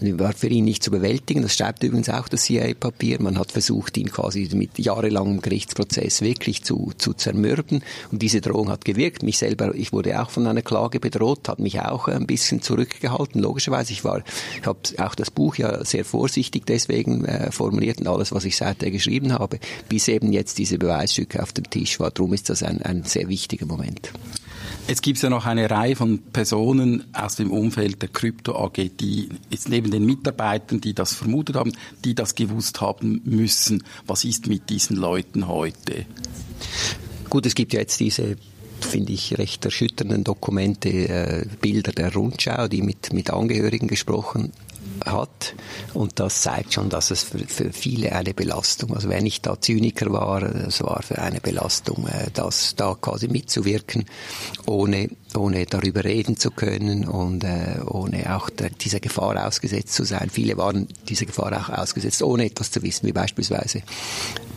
war 0.00 0.32
für 0.34 0.46
ihn 0.46 0.64
nicht 0.64 0.84
zu 0.84 0.92
bewältigen. 0.92 1.42
Das 1.42 1.56
schreibt 1.56 1.82
übrigens 1.82 2.10
auch 2.10 2.28
das 2.28 2.42
CIA-Papier. 2.42 3.20
Man 3.20 3.38
hat 3.40 3.50
versucht, 3.50 3.96
ihn 3.96 4.12
quasi 4.12 4.48
mit 4.52 4.78
jahrelangem 4.78 5.40
Gerichtsprozess 5.40 6.20
wirklich 6.20 6.62
zu, 6.62 6.92
zu 6.96 7.12
zermürben. 7.12 7.82
Und 8.12 8.22
diese 8.22 8.40
Drohung 8.40 8.70
hat 8.70 8.84
gewirkt. 8.84 9.24
Mich 9.24 9.38
selber, 9.38 9.74
ich 9.74 9.92
wurde 9.92 10.22
auch 10.22 10.30
von 10.30 10.46
einer 10.46 10.62
Klage 10.62 11.00
bedroht, 11.00 11.48
hat 11.48 11.58
mich 11.58 11.80
auch 11.80 12.06
ein 12.06 12.26
bisschen 12.26 12.62
zurückgehalten. 12.62 13.42
Logischerweise, 13.42 13.92
ich 13.92 14.04
war, 14.04 14.22
ich 14.60 14.66
habe 14.66 14.78
auch 14.98 15.14
das 15.16 15.32
Buch 15.32 15.56
ja 15.56 15.84
sehr 15.84 16.04
vorsichtig 16.04 16.67
deswegen 16.68 17.24
äh, 17.24 17.50
formuliert 17.50 17.98
und 17.98 18.08
alles, 18.08 18.32
was 18.32 18.44
ich 18.44 18.56
seither 18.56 18.90
geschrieben 18.90 19.32
habe, 19.32 19.58
bis 19.88 20.08
eben 20.08 20.32
jetzt 20.32 20.58
diese 20.58 20.78
Beweisstücke 20.78 21.42
auf 21.42 21.52
dem 21.52 21.68
Tisch 21.68 21.98
war. 22.00 22.10
Darum 22.10 22.32
ist 22.32 22.50
das 22.50 22.62
ein, 22.62 22.82
ein 22.82 23.04
sehr 23.04 23.28
wichtiger 23.28 23.66
Moment. 23.66 24.12
Es 24.86 25.02
gibt 25.02 25.20
ja 25.20 25.28
noch 25.28 25.44
eine 25.44 25.70
Reihe 25.70 25.96
von 25.96 26.18
Personen 26.32 27.04
aus 27.12 27.36
dem 27.36 27.50
Umfeld 27.50 28.00
der 28.00 28.08
Krypto 28.08 28.56
AG, 28.56 28.90
die 28.98 29.28
jetzt 29.50 29.68
neben 29.68 29.90
den 29.90 30.06
Mitarbeitern, 30.06 30.80
die 30.80 30.94
das 30.94 31.12
vermutet 31.12 31.56
haben, 31.56 31.72
die 32.04 32.14
das 32.14 32.34
gewusst 32.34 32.80
haben 32.80 33.20
müssen. 33.24 33.84
Was 34.06 34.24
ist 34.24 34.46
mit 34.46 34.70
diesen 34.70 34.96
Leuten 34.96 35.46
heute? 35.46 36.06
Gut, 37.28 37.44
es 37.44 37.54
gibt 37.54 37.74
ja 37.74 37.80
jetzt 37.80 38.00
diese 38.00 38.36
finde 38.80 39.12
ich, 39.12 39.36
recht 39.36 39.64
erschütternden 39.64 40.22
Dokumente, 40.22 40.88
äh, 40.88 41.46
Bilder 41.60 41.90
der 41.90 42.14
Rundschau, 42.14 42.68
die 42.68 42.80
mit, 42.80 43.12
mit 43.12 43.30
Angehörigen 43.30 43.88
gesprochen 43.88 44.52
hat. 45.04 45.54
Und 45.94 46.20
das 46.20 46.42
zeigt 46.42 46.74
schon, 46.74 46.88
dass 46.88 47.10
es 47.10 47.22
für, 47.22 47.38
für 47.38 47.72
viele 47.72 48.12
eine 48.12 48.34
Belastung, 48.34 48.94
also 48.94 49.08
wenn 49.08 49.26
ich 49.26 49.40
da 49.40 49.60
Zyniker 49.60 50.12
war, 50.12 50.42
es 50.42 50.82
war 50.82 51.02
für 51.02 51.18
eine 51.18 51.40
Belastung, 51.40 52.06
äh, 52.08 52.30
das 52.32 52.74
da 52.76 52.94
quasi 53.00 53.28
mitzuwirken, 53.28 54.04
ohne, 54.66 55.08
ohne 55.36 55.66
darüber 55.66 56.04
reden 56.04 56.36
zu 56.36 56.50
können 56.50 57.06
und 57.06 57.44
äh, 57.44 57.80
ohne 57.86 58.34
auch 58.34 58.50
der, 58.50 58.70
dieser 58.70 59.00
Gefahr 59.00 59.46
ausgesetzt 59.46 59.94
zu 59.94 60.04
sein. 60.04 60.30
Viele 60.30 60.56
waren 60.56 60.88
dieser 61.08 61.26
Gefahr 61.26 61.52
auch 61.52 61.76
ausgesetzt, 61.76 62.22
ohne 62.22 62.46
etwas 62.46 62.70
zu 62.70 62.82
wissen, 62.82 63.06
wie 63.06 63.12
beispielsweise 63.12 63.82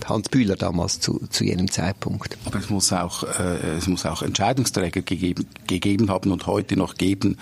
Hans 0.05 0.29
Bühler 0.29 0.55
damals 0.55 0.99
zu, 0.99 1.21
zu 1.29 1.43
jenem 1.43 1.71
Zeitpunkt. 1.71 2.37
Aber 2.45 2.59
es 2.59 2.69
muss 2.69 2.91
auch, 2.91 3.23
äh, 3.23 3.77
es 3.77 3.87
muss 3.87 4.05
auch 4.05 4.21
Entscheidungsträger 4.21 5.01
gegeben, 5.01 5.47
gegeben 5.67 6.09
haben 6.09 6.31
und 6.31 6.47
heute 6.47 6.75
noch 6.75 6.95
geben, 6.95 7.37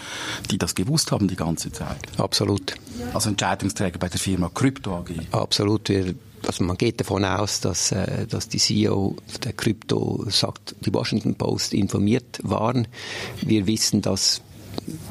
die 0.52 0.58
das 0.58 0.76
gewusst 0.76 1.12
haben 1.12 1.28
die 1.28 1.36
ganze 1.36 1.72
Zeit. 1.72 2.00
Absolut. 2.18 2.76
Also 3.14 3.30
Entscheidungsträger 3.30 4.00
bei 4.00 4.10
der 4.10 4.20
Firma 4.20 4.50
Krypto 4.54 4.98
AG. 4.98 5.10
Absolut. 5.32 5.92
Also 6.48 6.64
man 6.64 6.78
geht 6.78 7.00
davon 7.00 7.26
aus, 7.26 7.60
dass, 7.60 7.92
äh, 7.92 8.26
dass 8.28 8.48
die 8.48 8.60
CEO 8.60 9.16
der 9.44 9.54
Krypto 9.54 10.26
sagt, 10.30 10.76
die 10.82 10.94
Washington 10.94 11.36
Post 11.36 11.74
informiert 11.74 12.40
waren. 12.44 12.88
Wir 13.42 13.68
wissen, 13.68 14.02
dass 14.02 14.42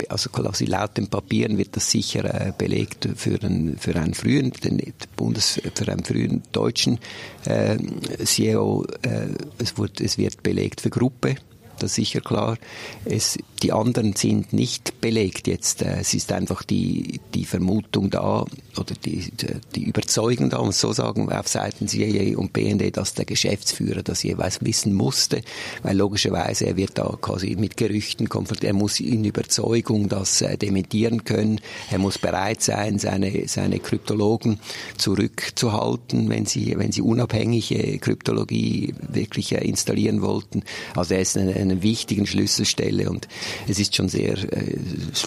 also 0.09 0.31
quasi 0.31 0.65
laut 0.65 0.97
den 0.97 1.09
Papieren 1.09 1.59
wird 1.59 1.77
das 1.77 1.91
sicher 1.91 2.25
äh, 2.25 2.53
belegt 2.57 3.09
für 3.17 3.41
einen, 3.43 3.77
für 3.77 3.95
einen 3.97 4.15
frühen, 4.15 4.53
den 4.53 4.81
Bundes, 5.17 5.61
für 5.75 5.93
einen 5.93 6.05
frühen 6.05 6.43
deutschen 6.53 6.99
äh, 7.45 7.77
CEO. 8.25 8.87
Äh, 9.03 9.29
es, 9.59 9.77
wird, 9.79 10.01
es 10.01 10.19
wird 10.19 10.43
belegt 10.43 10.81
für 10.81 10.91
Gruppe 10.91 11.37
das 11.79 11.93
ist 11.93 11.97
sicher 11.97 12.21
klar. 12.21 12.59
Es, 13.05 13.39
die 13.63 13.73
anderen 13.73 14.15
sind 14.15 14.53
nicht 14.53 15.01
belegt 15.01 15.47
jetzt. 15.47 15.83
Äh, 15.83 16.01
es 16.01 16.15
ist 16.15 16.33
einfach 16.33 16.63
die, 16.63 17.21
die 17.35 17.45
Vermutung 17.45 18.11
da 18.11 18.45
oder 18.77 18.95
die, 19.05 19.31
die 19.75 19.85
Überzeugung 19.85 20.51
da, 20.51 20.63
muss 20.63 20.81
so 20.81 20.93
sagen, 20.93 21.31
auf 21.31 21.49
Seiten 21.49 21.89
CIA 21.89 22.37
und 22.39 22.53
BND, 22.53 22.97
dass 22.97 23.15
der 23.15 23.25
Geschäftsführer 23.25 24.03
das 24.03 24.23
jeweils 24.23 24.65
wissen 24.65 24.93
musste, 24.93 25.43
weil 25.83 25.97
logischerweise 25.97 26.67
er 26.67 26.77
wird 26.77 26.99
da 26.99 27.17
quasi 27.21 27.57
mit 27.59 27.77
Gerüchten 27.77 28.29
konfrontiert. 28.29 28.69
Er 28.69 28.75
muss 28.75 29.01
in 29.01 29.25
Überzeugung 29.25 30.09
das 30.09 30.43
äh, 30.43 30.57
dementieren 30.57 31.25
können. 31.25 31.61
Er 31.91 31.99
muss 31.99 32.19
bereit 32.19 32.63
sein, 32.63 32.99
seine, 32.99 33.49
seine 33.49 33.79
Kryptologen 33.79 34.61
zurückzuhalten, 34.97 36.29
wenn 36.29 36.47
sie, 36.47 36.79
wenn 36.79 36.93
sie 36.93 37.03
unabhängige 37.03 37.99
Kryptologie 37.99 38.95
wirklich 39.09 39.53
äh, 39.53 39.65
installieren 39.65 40.23
wollten. 40.23 40.63
Also 40.95 41.15
er 41.15 41.21
ist 41.21 41.37
eine, 41.37 41.55
einer 41.71 41.83
wichtigen 41.83 42.27
Schlüsselstelle 42.27 43.11
und 43.11 43.29
es 43.67 43.79
ist 43.79 43.95
schon 43.95 44.09
sehr 44.09 44.39
äh, 44.53 44.79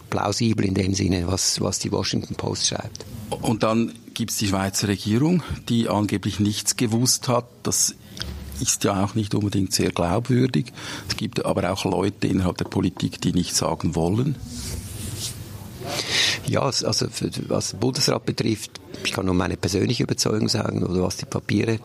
plausibel 0.10 0.66
in 0.66 0.74
dem 0.74 0.94
Sinne, 0.94 1.28
was, 1.28 1.62
was 1.62 1.80
die 1.80 1.92
Washington 1.92 2.36
Post 2.36 2.68
schreibt. 2.68 3.06
Und 3.30 3.64
dann 3.64 3.94
gibt 4.14 4.32
es 4.32 4.38
die 4.38 4.48
Schweizer 4.48 4.88
Regierung, 4.88 5.44
die 5.70 5.90
angeblich 5.90 6.40
nichts 6.40 6.76
gewusst 6.76 7.28
hat. 7.28 7.46
Das 7.64 7.96
ist 8.60 8.84
ja 8.84 9.04
auch 9.04 9.16
nicht 9.16 9.34
unbedingt 9.34 9.74
sehr 9.74 9.92
glaubwürdig. 9.92 10.72
Es 11.10 11.18
gibt 11.18 11.46
aber 11.46 11.72
auch 11.72 11.86
Leute 11.86 12.28
innerhalb 12.28 12.58
der 12.58 12.66
Politik, 12.66 13.22
die 13.22 13.34
nichts 13.34 13.58
sagen 13.58 13.96
wollen. 13.96 14.36
Ja, 16.48 16.62
also 16.62 17.08
was 17.48 17.72
den 17.72 17.80
Bundesrat 17.80 18.26
betrifft, 18.26 18.82
ich 19.04 19.14
kann 19.14 19.26
nur 19.26 19.36
meine 19.36 19.58
persönliche 19.58 20.04
Überzeugung 20.04 20.50
sagen 20.50 20.84
oder 20.84 21.04
was 21.04 21.18
die 21.18 21.26
Papiere 21.26 21.80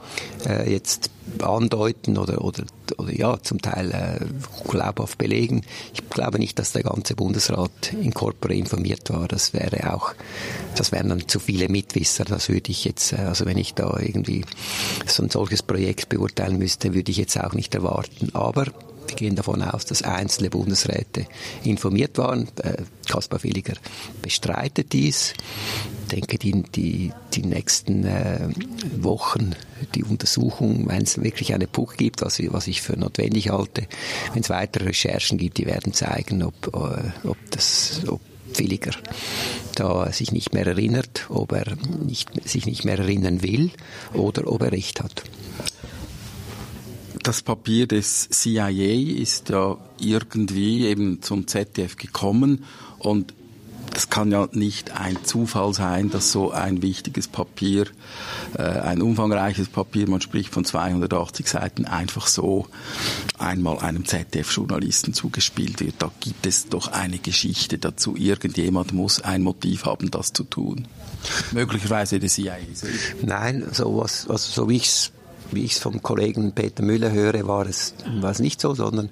äh, 0.47 0.71
jetzt 0.71 1.11
andeuten 1.43 2.19
oder, 2.19 2.43
oder, 2.43 2.65
oder 2.99 3.13
ja, 3.13 3.39
zum 3.43 3.61
Teil 3.61 3.91
äh, 3.91 4.25
glaubhaft 4.69 5.19
belegen. 5.19 5.63
Ich 5.93 6.09
glaube 6.09 6.39
nicht, 6.39 6.59
dass 6.59 6.73
der 6.73 6.83
ganze 6.83 7.15
Bundesrat 7.15 7.93
in 7.93 8.15
Corpore 8.15 8.55
informiert 8.55 9.11
war. 9.11 9.29
Das 9.29 9.53
wäre 9.53 9.93
auch, 9.93 10.15
das 10.77 10.93
wären 10.93 11.09
dann 11.09 11.29
zu 11.29 11.39
viele 11.39 11.69
Mitwisser. 11.69 12.25
Das 12.25 12.49
würde 12.49 12.71
ich 12.71 12.85
jetzt, 12.85 13.13
äh, 13.13 13.17
also 13.17 13.45
wenn 13.45 13.59
ich 13.59 13.75
da 13.75 13.99
irgendwie 13.99 14.45
so 15.07 15.23
ein 15.23 15.31
solches 15.31 15.63
Projekt 15.63 16.09
beurteilen 16.09 16.59
müsste, 16.59 16.95
würde 16.95 17.11
ich 17.11 17.19
jetzt 17.19 17.39
auch 17.39 17.53
nicht 17.53 17.75
erwarten. 17.75 18.31
Aber 18.33 18.67
wir 19.09 19.17
gehen 19.17 19.37
davon 19.37 19.63
aus, 19.63 19.85
dass 19.85 20.03
einzelne 20.03 20.51
Bundesräte 20.51 21.27
informiert 21.65 22.19
waren. 22.19 22.49
Äh, 22.63 22.83
Kaspar 23.09 23.43
Williger 23.43 23.75
bestreitet 24.23 24.93
dies. 24.93 25.35
Ich 26.03 26.09
denke, 26.09 26.39
die, 26.39 26.63
die, 26.63 27.13
die 27.35 27.43
nächsten 27.43 28.05
äh, 28.05 28.49
Wochen, 28.99 29.55
die 29.95 30.05
Untersuchung, 30.05 30.89
wenn 30.89 31.03
es 31.03 31.23
wirklich 31.23 31.55
eine 31.55 31.67
Puck 31.67 31.97
gibt, 31.97 32.23
was, 32.23 32.41
was 32.53 32.67
ich 32.67 32.83
für 32.83 32.99
notwendig 32.99 33.51
halte, 33.51 33.87
wenn 34.33 34.43
es 34.43 34.51
weitere 34.51 34.87
Recherchen 34.87 35.39
gibt, 35.39 35.59
die 35.59 35.67
werden 35.67 35.93
zeigen, 35.93 36.43
ob, 36.43 36.55
äh, 36.75 37.29
ob 37.29 37.37
das, 37.51 38.03
ob 38.09 38.21
Williger 38.55 38.93
da 39.75 40.11
sich 40.13 40.33
nicht 40.33 40.55
mehr 40.55 40.67
erinnert, 40.67 41.27
ob 41.29 41.53
er 41.53 41.77
nicht, 42.05 42.31
sich 42.49 42.67
nicht 42.67 42.85
mehr 42.85 42.99
erinnern 42.99 43.43
will 43.43 43.71
oder 44.15 44.51
ob 44.51 44.63
er 44.63 44.73
recht 44.73 45.03
hat 45.03 45.23
das 47.27 47.43
Papier 47.43 47.89
des 47.89 48.29
CIA 48.31 49.21
ist 49.21 49.49
ja 49.49 49.77
irgendwie 49.99 50.87
eben 50.87 51.23
zum 51.23 51.49
ZDF 51.49 51.97
gekommen 51.97 52.65
und 53.01 53.35
es 53.97 54.11
kann 54.11 54.31
ja 54.31 54.47
nicht 54.53 54.93
ein 54.93 55.25
Zufall 55.25 55.73
sein, 55.73 56.11
dass 56.11 56.31
so 56.31 56.53
ein 56.53 56.83
wichtiges 56.83 57.29
Papier, 57.29 57.87
äh, 58.57 58.63
ein 58.63 59.01
umfangreiches 59.01 59.69
Papier, 59.69 60.09
man 60.09 60.21
spricht 60.21 60.53
von 60.53 60.65
280 60.65 61.49
Seiten, 61.49 61.85
einfach 61.87 62.27
so 62.27 62.67
einmal 63.39 63.79
einem 63.79 64.05
ZDF-Journalisten 64.05 65.15
zugespielt 65.15 65.81
wird. 65.81 65.95
Da 65.99 66.13
gibt 66.21 66.47
es 66.47 66.69
doch 66.69 66.89
eine 66.89 67.19
Geschichte 67.19 67.79
dazu. 67.79 68.17
Irgendjemand 68.17 68.93
muss 68.93 69.23
ein 69.23 69.43
Motiv 69.43 69.87
haben, 69.87 70.11
das 70.11 70.33
zu 70.33 70.45
tun. 70.45 70.87
Möglicherweise 71.53 72.21
der 72.21 72.29
CIA. 72.29 72.59
Nein, 73.23 73.65
so 73.73 73.97
was, 73.97 74.29
also 74.29 74.53
so 74.53 74.69
wie 74.69 74.77
ich 74.77 74.87
es 74.87 75.13
wie 75.53 75.65
ich 75.65 75.73
es 75.73 75.79
vom 75.79 76.03
Kollegen 76.03 76.53
Peter 76.53 76.83
Müller 76.83 77.13
höre, 77.13 77.47
war 77.47 77.67
es, 77.67 77.95
war 78.21 78.31
es 78.31 78.39
nicht 78.39 78.61
so, 78.61 78.75
sondern 78.75 79.09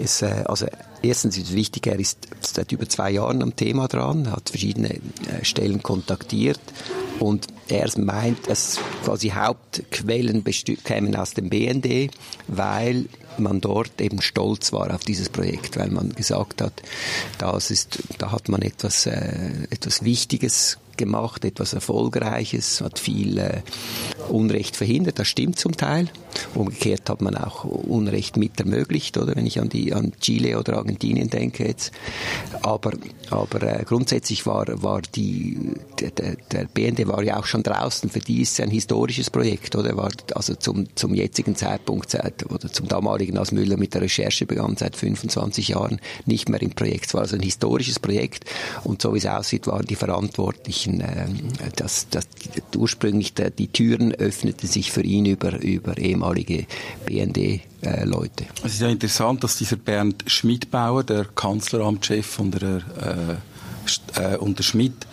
es, 0.00 0.22
äh, 0.22 0.44
also 0.46 0.66
erstens 1.02 1.36
ist 1.36 1.48
es 1.48 1.54
wichtig, 1.54 1.86
er 1.86 1.98
ist 1.98 2.28
seit 2.40 2.72
über 2.72 2.88
zwei 2.88 3.10
Jahren 3.10 3.42
am 3.42 3.56
Thema 3.56 3.88
dran, 3.88 4.30
hat 4.30 4.50
verschiedene 4.50 4.94
äh, 4.94 5.44
Stellen 5.44 5.82
kontaktiert, 5.82 6.60
Und 7.20 7.46
er 7.68 7.88
meint, 7.98 8.48
dass 8.48 8.78
quasi 9.04 9.30
Hauptquellen 9.30 10.44
kämen 10.84 11.16
aus 11.16 11.34
dem 11.34 11.48
BND, 11.48 12.10
weil 12.48 13.06
man 13.38 13.60
dort 13.60 14.00
eben 14.00 14.20
stolz 14.20 14.72
war 14.72 14.94
auf 14.94 15.02
dieses 15.02 15.28
Projekt, 15.28 15.76
weil 15.76 15.90
man 15.90 16.10
gesagt 16.14 16.60
hat, 16.60 16.82
das 17.38 17.70
ist, 17.70 17.98
da 18.18 18.32
hat 18.32 18.48
man 18.48 18.62
etwas, 18.62 19.06
äh, 19.06 19.66
etwas 19.70 20.04
Wichtiges 20.04 20.78
gemacht, 20.96 21.44
etwas 21.44 21.72
Erfolgreiches, 21.72 22.80
hat 22.80 22.98
viel 22.98 23.38
äh, 23.38 23.62
Unrecht 24.28 24.76
verhindert. 24.76 25.18
Das 25.18 25.28
stimmt 25.28 25.58
zum 25.58 25.76
Teil. 25.76 26.08
Umgekehrt 26.54 27.08
hat 27.08 27.20
man 27.20 27.36
auch 27.36 27.64
Unrecht 27.64 28.36
mit 28.36 28.58
ermöglicht, 28.60 29.16
oder 29.18 29.36
wenn 29.36 29.46
ich 29.46 29.60
an 29.60 29.68
die 29.68 29.92
an 29.92 30.12
Chile 30.20 30.58
oder 30.58 30.76
Argentinien 30.76 31.30
denke 31.30 31.66
jetzt. 31.66 31.92
Aber 32.62 32.92
aber 33.30 33.62
äh, 33.62 33.84
grundsätzlich 33.84 34.46
war 34.46 34.66
war 34.82 35.02
die 35.02 35.72
der, 36.00 36.36
der 36.50 36.64
BND 36.66 37.06
war 37.06 37.22
ja 37.22 37.38
auch 37.38 37.46
schon 37.46 37.62
draußen. 37.62 38.10
Für 38.10 38.20
die 38.20 38.42
ist 38.42 38.52
es 38.52 38.60
ein 38.60 38.70
historisches 38.70 39.30
Projekt, 39.30 39.76
oder 39.76 39.96
war 39.96 40.10
also 40.34 40.54
zum 40.54 40.86
zum 40.96 41.14
jetzigen 41.14 41.56
Zeitpunkt 41.56 42.10
seit 42.10 42.50
oder 42.50 42.70
zum 42.70 42.88
damaligen, 42.88 43.38
als 43.38 43.52
Müller 43.52 43.76
mit 43.76 43.94
der 43.94 44.02
Recherche 44.02 44.46
begann 44.46 44.76
seit 44.76 44.96
25 44.96 45.68
Jahren 45.68 46.00
nicht 46.26 46.48
mehr 46.48 46.62
im 46.62 46.70
Projekt. 46.70 47.06
Es 47.06 47.14
war 47.14 47.22
also 47.22 47.36
ein 47.36 47.42
historisches 47.42 47.98
Projekt 47.98 48.44
und 48.84 49.02
so 49.02 49.14
wie 49.14 49.18
es 49.18 49.26
aussieht, 49.26 49.66
waren 49.66 49.86
die 49.86 49.96
Verantwortlichen 49.96 51.00
äh, 51.00 51.26
dass, 51.76 52.08
dass 52.08 52.26
ursprünglich 52.76 53.34
der, 53.34 53.50
die 53.50 53.68
Türen 53.68 54.12
öffneten 54.12 54.68
sich 54.68 54.92
für 54.92 55.02
ihn 55.02 55.26
über, 55.26 55.60
über 55.60 55.96
ehemalige 56.24 56.66
BND-Leute. 57.06 58.46
es 58.64 58.74
ist 58.74 58.80
ja 58.80 58.88
interessant, 58.88 59.44
dass 59.44 59.56
dieser 59.56 59.76
Bernd 59.76 60.24
Schmidbauer, 60.26 61.04
der 61.04 61.26
Kanzleramtschef 61.26 62.38
und 62.38 62.60
der, 62.60 63.38
äh, 64.16 64.34
äh, 64.34 64.36
und 64.38 64.58
der 64.58 64.64
Schmidt, 64.64 65.06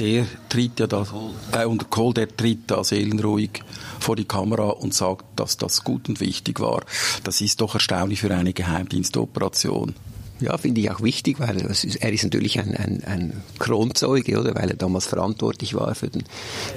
der 0.00 0.26
tritt 0.48 0.80
ja 0.80 0.86
da, 0.86 1.06
äh, 1.52 1.66
und 1.66 1.90
Kohl, 1.90 2.14
der 2.14 2.34
tritt 2.34 2.70
da 2.70 2.82
seelenruhig 2.82 3.62
vor 4.00 4.16
die 4.16 4.24
Kamera 4.24 4.70
und 4.70 4.94
sagt, 4.94 5.24
dass 5.36 5.56
das 5.56 5.84
gut 5.84 6.08
und 6.08 6.20
wichtig 6.20 6.60
war. 6.60 6.82
Das 7.22 7.40
ist 7.40 7.60
doch 7.60 7.74
erstaunlich 7.74 8.20
für 8.20 8.34
eine 8.34 8.52
Geheimdienstoperation. 8.52 9.94
Ja, 10.40 10.58
finde 10.58 10.80
ich 10.80 10.90
auch 10.90 11.00
wichtig, 11.00 11.38
weil 11.38 11.56
ist, 11.58 11.96
er 11.96 12.12
ist 12.12 12.24
natürlich 12.24 12.58
ein, 12.58 12.74
ein, 12.76 13.04
ein 13.04 13.42
Kronzeuge, 13.58 14.38
oder? 14.38 14.54
Weil 14.54 14.70
er 14.70 14.76
damals 14.76 15.06
verantwortlich 15.06 15.74
war 15.74 15.94
für 15.94 16.08
den, 16.08 16.24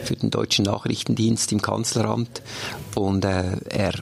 für 0.04 0.16
den 0.16 0.30
deutschen 0.30 0.66
Nachrichtendienst 0.66 1.52
im 1.52 1.62
Kanzleramt. 1.62 2.42
Und 2.96 3.26
äh, 3.26 3.58
er 3.70 3.94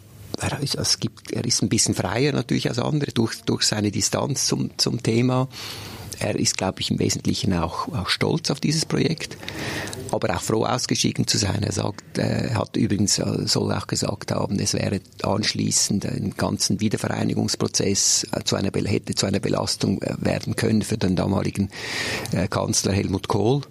er 0.42 0.60
ist, 0.60 0.76
es 0.76 1.00
gibt, 1.00 1.32
er 1.32 1.46
ist 1.46 1.62
ein 1.62 1.70
bisschen 1.70 1.96
freier 1.96 2.34
natürlich 2.34 2.68
als 2.68 2.80
andere 2.80 3.12
durch, 3.12 3.42
durch 3.46 3.64
seine 3.64 3.92
Distanz 3.92 4.48
zum, 4.48 4.72
zum 4.78 5.02
Thema. 5.02 5.48
Er 6.20 6.36
ist, 6.36 6.58
glaube 6.58 6.82
ich, 6.82 6.92
im 6.92 7.00
Wesentlichen 7.00 7.54
auch, 7.54 7.90
auch 7.90 8.10
stolz 8.10 8.50
auf 8.50 8.60
dieses 8.60 8.86
Projekt, 8.86 9.38
aber 10.12 10.36
auch 10.36 10.42
froh 10.42 10.66
ausgeschieden 10.66 11.28
zu 11.28 11.38
sein. 11.38 11.64
Er 11.64 11.72
sagt, 11.72 12.18
er 12.18 12.56
hat 12.56 12.76
übrigens, 12.76 13.20
äh, 13.20 13.48
soll 13.48 13.72
auch 13.72 13.88
gesagt 13.88 14.32
haben, 14.32 14.60
es 14.60 14.74
wäre 14.74 15.02
anschließend 15.24 16.06
ein 16.06 16.34
ganzen 16.38 16.80
Wiedervereinigungsprozess 16.80 18.28
äh, 18.32 18.44
zu 18.44 18.56
einer, 18.56 18.72
hätte 18.74 19.16
zu 19.16 19.26
einer 19.26 19.40
Belastung 19.40 20.02
äh, 20.02 20.16
werden 20.20 20.56
können 20.56 20.82
für 20.82 20.98
den 20.98 21.16
damaligen 21.16 21.70
Kanzler 22.50 22.94
Helmut 22.94 23.28
Kohl. 23.28 23.62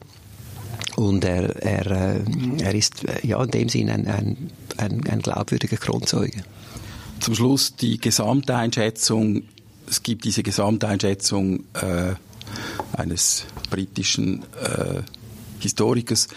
Und 0.97 1.25
er, 1.25 1.57
er, 1.63 2.21
er 2.61 2.75
ist 2.75 3.05
ja 3.23 3.43
in 3.43 3.51
dem 3.51 3.69
Sinn 3.69 3.91
ein, 3.91 4.07
ein, 4.07 4.51
ein, 4.77 5.07
ein 5.09 5.21
glaubwürdiger 5.21 5.77
Kronzeuge. 5.77 6.43
Zum 7.21 7.35
Schluss 7.35 7.77
die 7.77 7.99
Gesamteinschätzung. 7.99 9.43
Es 9.89 10.03
gibt 10.03 10.25
diese 10.25 10.43
Gesamteinschätzung 10.43 11.65
äh, 11.75 12.15
eines 12.97 13.45
britischen 13.71 14.43
äh, 14.63 15.03
Historikers, 15.65 16.29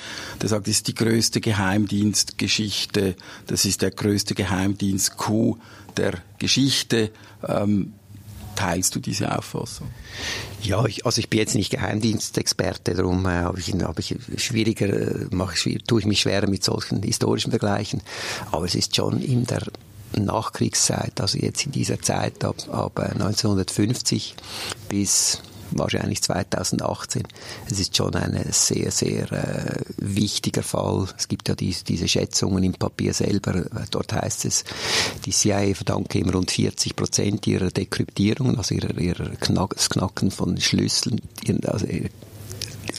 der 0.41 0.49
sagt, 0.49 0.67
das 0.67 0.75
ist 0.75 0.87
die 0.87 0.95
größte 0.95 1.39
Geheimdienstgeschichte, 1.39 3.15
das 3.45 3.65
ist 3.65 3.81
der 3.81 3.91
größte 3.91 4.35
Geheimdienst-Coup 4.35 5.57
der 5.95 6.15
Geschichte. 6.39 7.11
Ähm, 7.47 7.93
teilst 8.57 8.95
du 8.95 8.99
diese 8.99 9.37
Auffassung? 9.37 9.87
Ja, 10.61 10.85
ich, 10.85 11.05
also 11.05 11.19
ich 11.19 11.29
bin 11.29 11.39
jetzt 11.39 11.55
nicht 11.55 11.69
Geheimdienstexperte, 11.69 12.95
darum 12.95 13.25
äh, 13.25 13.29
habe 13.29 13.59
ich, 13.59 13.71
hab 13.73 13.99
ich 13.99 14.15
schwieriger, 14.37 14.87
äh, 14.87 15.27
mache 15.31 15.55
ich, 15.69 15.83
tue 15.83 16.01
ich 16.01 16.05
mich 16.05 16.21
schwerer 16.21 16.49
mit 16.49 16.63
solchen 16.63 17.01
historischen 17.03 17.51
Vergleichen. 17.51 18.01
Aber 18.51 18.65
es 18.65 18.75
ist 18.75 18.95
schon 18.95 19.21
in 19.21 19.45
der 19.45 19.63
Nachkriegszeit, 20.15 21.21
also 21.21 21.37
jetzt 21.37 21.65
in 21.65 21.71
dieser 21.71 22.01
Zeit 22.01 22.43
ab, 22.43 22.55
ab 22.71 22.99
1950 22.99 24.35
äh, 24.37 24.75
bis 24.89 25.41
wahrscheinlich 25.71 26.21
2018. 26.21 27.23
Es 27.69 27.79
ist 27.79 27.95
schon 27.95 28.15
ein 28.15 28.39
sehr, 28.51 28.91
sehr 28.91 29.31
äh, 29.31 29.81
wichtiger 29.97 30.63
Fall. 30.63 31.07
Es 31.17 31.27
gibt 31.27 31.49
ja 31.49 31.55
die, 31.55 31.75
diese 31.87 32.07
Schätzungen 32.07 32.63
im 32.63 32.73
Papier 32.73 33.13
selber. 33.13 33.65
Dort 33.91 34.13
heißt 34.13 34.45
es, 34.45 34.63
die 35.25 35.31
CIA 35.31 35.73
verdanke 35.73 36.19
ihm 36.19 36.29
rund 36.29 36.51
40 36.51 36.95
Prozent 36.95 37.47
ihrer 37.47 37.71
Dekryptierungen, 37.71 38.57
also 38.57 38.75
ihrer, 38.75 38.97
ihrer 38.97 39.29
Knack, 39.35 39.75
Knacken 39.89 40.31
von 40.31 40.59
Schlüsseln, 40.59 41.21
also 41.65 41.87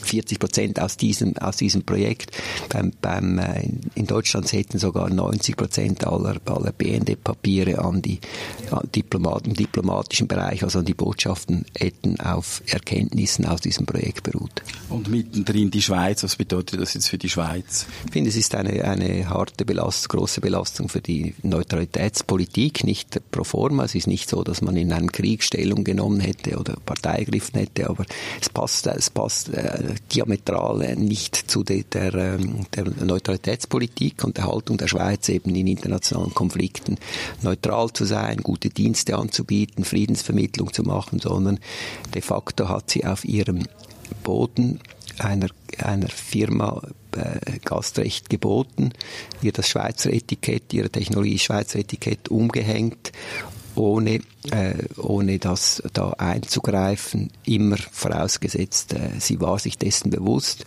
40 0.09 0.39
Prozent 0.39 0.81
aus 0.81 0.97
diesem, 0.97 1.37
aus 1.37 1.57
diesem 1.57 1.83
Projekt. 1.83 2.31
Beim, 2.69 2.91
beim, 3.01 3.39
äh, 3.39 3.69
in 3.95 4.07
Deutschland 4.07 4.51
hätten 4.51 4.79
sogar 4.79 5.09
90 5.09 5.55
Prozent 5.55 6.05
aller, 6.05 6.37
aller 6.45 6.71
BND-Papiere 6.71 7.79
an 7.79 8.01
die 8.01 8.19
Diplomaten, 8.95 9.49
im 9.49 9.55
diplomatischen 9.55 10.27
Bereich, 10.27 10.63
also 10.63 10.79
an 10.79 10.85
die 10.85 10.93
Botschaften, 10.93 11.65
hätten 11.77 12.19
auf 12.19 12.61
Erkenntnissen 12.67 13.45
aus 13.45 13.61
diesem 13.61 13.85
Projekt 13.85 14.23
beruht. 14.23 14.63
Und 14.89 15.07
mittendrin 15.09 15.71
die 15.71 15.81
Schweiz, 15.81 16.23
was 16.23 16.35
bedeutet 16.35 16.81
das 16.81 16.93
jetzt 16.93 17.09
für 17.09 17.17
die 17.17 17.29
Schweiz? 17.29 17.85
Ich 18.05 18.11
finde, 18.11 18.29
es 18.29 18.35
ist 18.35 18.55
eine, 18.55 18.83
eine 18.85 19.29
harte 19.29 19.65
Belastung, 19.65 20.19
große 20.19 20.41
Belastung 20.41 20.89
für 20.89 21.01
die 21.01 21.35
Neutralitätspolitik, 21.43 22.83
nicht 22.83 23.19
pro 23.31 23.43
forma. 23.43 23.85
Es 23.85 23.95
ist 23.95 24.07
nicht 24.07 24.29
so, 24.29 24.43
dass 24.43 24.61
man 24.61 24.75
in 24.75 24.91
einem 24.91 25.11
Krieg 25.11 25.43
Stellung 25.43 25.83
genommen 25.83 26.19
hätte 26.19 26.57
oder 26.57 26.75
Partei 26.85 27.19
ergriffen 27.19 27.59
hätte, 27.59 27.89
aber 27.89 28.05
es 28.41 28.49
passt, 28.49 28.87
es 28.87 29.09
passt 29.09 29.49
äh, 29.49 29.95
diametral 30.13 30.95
nicht 30.95 31.35
zu 31.35 31.63
de, 31.63 31.83
der, 31.83 32.13
ähm, 32.13 32.65
der 32.75 32.85
Neutralitätspolitik 33.05 34.23
und 34.23 34.37
der 34.37 34.47
Haltung 34.47 34.77
der 34.77 34.87
Schweiz 34.87 35.29
eben 35.29 35.55
in 35.55 35.67
internationalen 35.67 36.33
Konflikten 36.33 36.97
neutral 37.41 37.91
zu 37.91 38.05
sein, 38.05 38.37
gute 38.37 38.69
Dienste 38.69 39.17
anzubieten, 39.17 39.83
Friedensvermittlung 39.83 40.73
zu 40.73 40.83
machen, 40.83 41.19
sondern 41.19 41.59
de 42.13 42.21
facto 42.21 42.69
hat 42.69 42.89
sie 42.89 43.05
auf 43.05 43.25
ihrem 43.25 43.65
Boden 44.23 44.79
einer, 45.17 45.47
einer 45.77 46.09
Firma 46.09 46.81
äh, 47.15 47.59
Gastrecht 47.63 48.29
geboten, 48.29 48.91
ihr 49.41 49.51
das 49.51 49.69
Schweizer 49.69 50.11
Etikett, 50.11 50.73
ihre 50.73 50.89
Technologie 50.89 51.39
Schweizer 51.39 51.79
Etikett 51.79 52.29
umgehängt 52.29 53.11
ohne, 53.79 54.19
äh, 54.51 54.73
ohne 54.97 55.39
das 55.39 55.81
da 55.93 56.11
einzugreifen, 56.11 57.31
immer 57.45 57.77
vorausgesetzt, 57.77 58.93
äh, 58.93 59.19
sie 59.19 59.39
war 59.39 59.57
sich 59.57 59.77
dessen 59.77 60.11
bewusst 60.11 60.65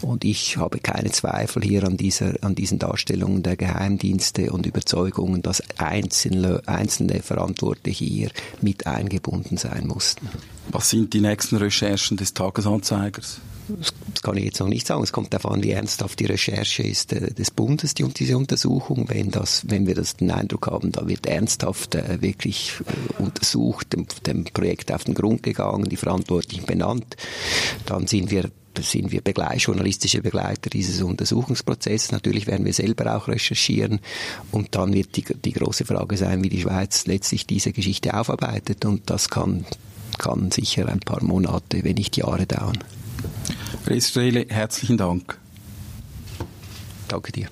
und 0.00 0.24
ich 0.24 0.56
habe 0.56 0.78
keine 0.78 1.10
Zweifel 1.10 1.62
hier 1.62 1.84
an 1.84 1.96
dieser, 1.96 2.34
an 2.42 2.54
diesen 2.54 2.78
Darstellungen 2.78 3.42
der 3.42 3.56
Geheimdienste 3.56 4.52
und 4.52 4.66
Überzeugungen, 4.66 5.42
dass 5.42 5.62
einzelne, 5.78 6.62
einzelne 6.66 7.20
Verantwortliche 7.22 8.04
hier 8.04 8.30
mit 8.60 8.86
eingebunden 8.86 9.56
sein 9.56 9.86
mussten. 9.86 10.28
Was 10.70 10.90
sind 10.90 11.12
die 11.12 11.20
nächsten 11.20 11.56
Recherchen 11.56 12.16
des 12.16 12.32
Tagesanzeigers? 12.32 13.40
Das 13.68 14.22
kann 14.22 14.36
ich 14.36 14.44
jetzt 14.44 14.60
noch 14.60 14.68
nicht 14.68 14.86
sagen. 14.86 15.02
Es 15.02 15.12
kommt 15.12 15.32
darauf 15.32 15.50
an, 15.50 15.62
wie 15.62 15.70
ernsthaft 15.70 16.18
die 16.20 16.26
Recherche 16.26 16.82
ist 16.82 17.12
äh, 17.12 17.32
des 17.32 17.50
Bundes, 17.50 17.94
die, 17.94 18.04
diese 18.04 18.36
Untersuchung. 18.36 19.08
Wenn, 19.08 19.30
das, 19.30 19.64
wenn 19.68 19.86
wir 19.86 19.94
das 19.94 20.16
den 20.16 20.30
Eindruck 20.30 20.66
haben, 20.66 20.92
da 20.92 21.06
wird 21.08 21.26
ernsthaft 21.26 21.94
äh, 21.94 22.20
wirklich 22.20 22.74
äh, 22.80 23.22
untersucht, 23.22 23.92
dem, 23.92 24.06
dem 24.26 24.44
Projekt 24.44 24.92
auf 24.92 25.04
den 25.04 25.14
Grund 25.14 25.42
gegangen, 25.42 25.88
die 25.88 25.96
Verantwortlichen 25.96 26.66
benannt, 26.66 27.16
dann 27.86 28.06
sind 28.06 28.30
wir 28.30 28.50
sind 28.80 29.12
wir 29.12 29.20
Begleit, 29.20 29.60
journalistische 29.60 30.22
Begleiter 30.22 30.70
dieses 30.70 31.02
Untersuchungsprozesses. 31.02 32.10
Natürlich 32.10 32.46
werden 32.46 32.64
wir 32.64 32.72
selber 32.72 33.14
auch 33.14 33.28
recherchieren 33.28 34.00
und 34.50 34.74
dann 34.74 34.94
wird 34.94 35.14
die, 35.16 35.24
die 35.24 35.52
große 35.52 35.84
Frage 35.84 36.16
sein, 36.16 36.42
wie 36.42 36.48
die 36.48 36.62
Schweiz 36.62 37.06
letztlich 37.06 37.46
diese 37.46 37.72
Geschichte 37.72 38.18
aufarbeitet 38.18 38.86
und 38.86 39.10
das 39.10 39.28
kann, 39.28 39.66
kann 40.16 40.50
sicher 40.50 40.88
ein 40.88 41.00
paar 41.00 41.22
Monate, 41.22 41.84
wenn 41.84 41.96
nicht 41.96 42.16
Jahre 42.16 42.46
dauern. 42.46 42.78
Restrele, 43.92 44.46
herzlichen 44.48 44.96
Dank. 44.96 45.38
Danke 47.08 47.30
dir. 47.30 47.48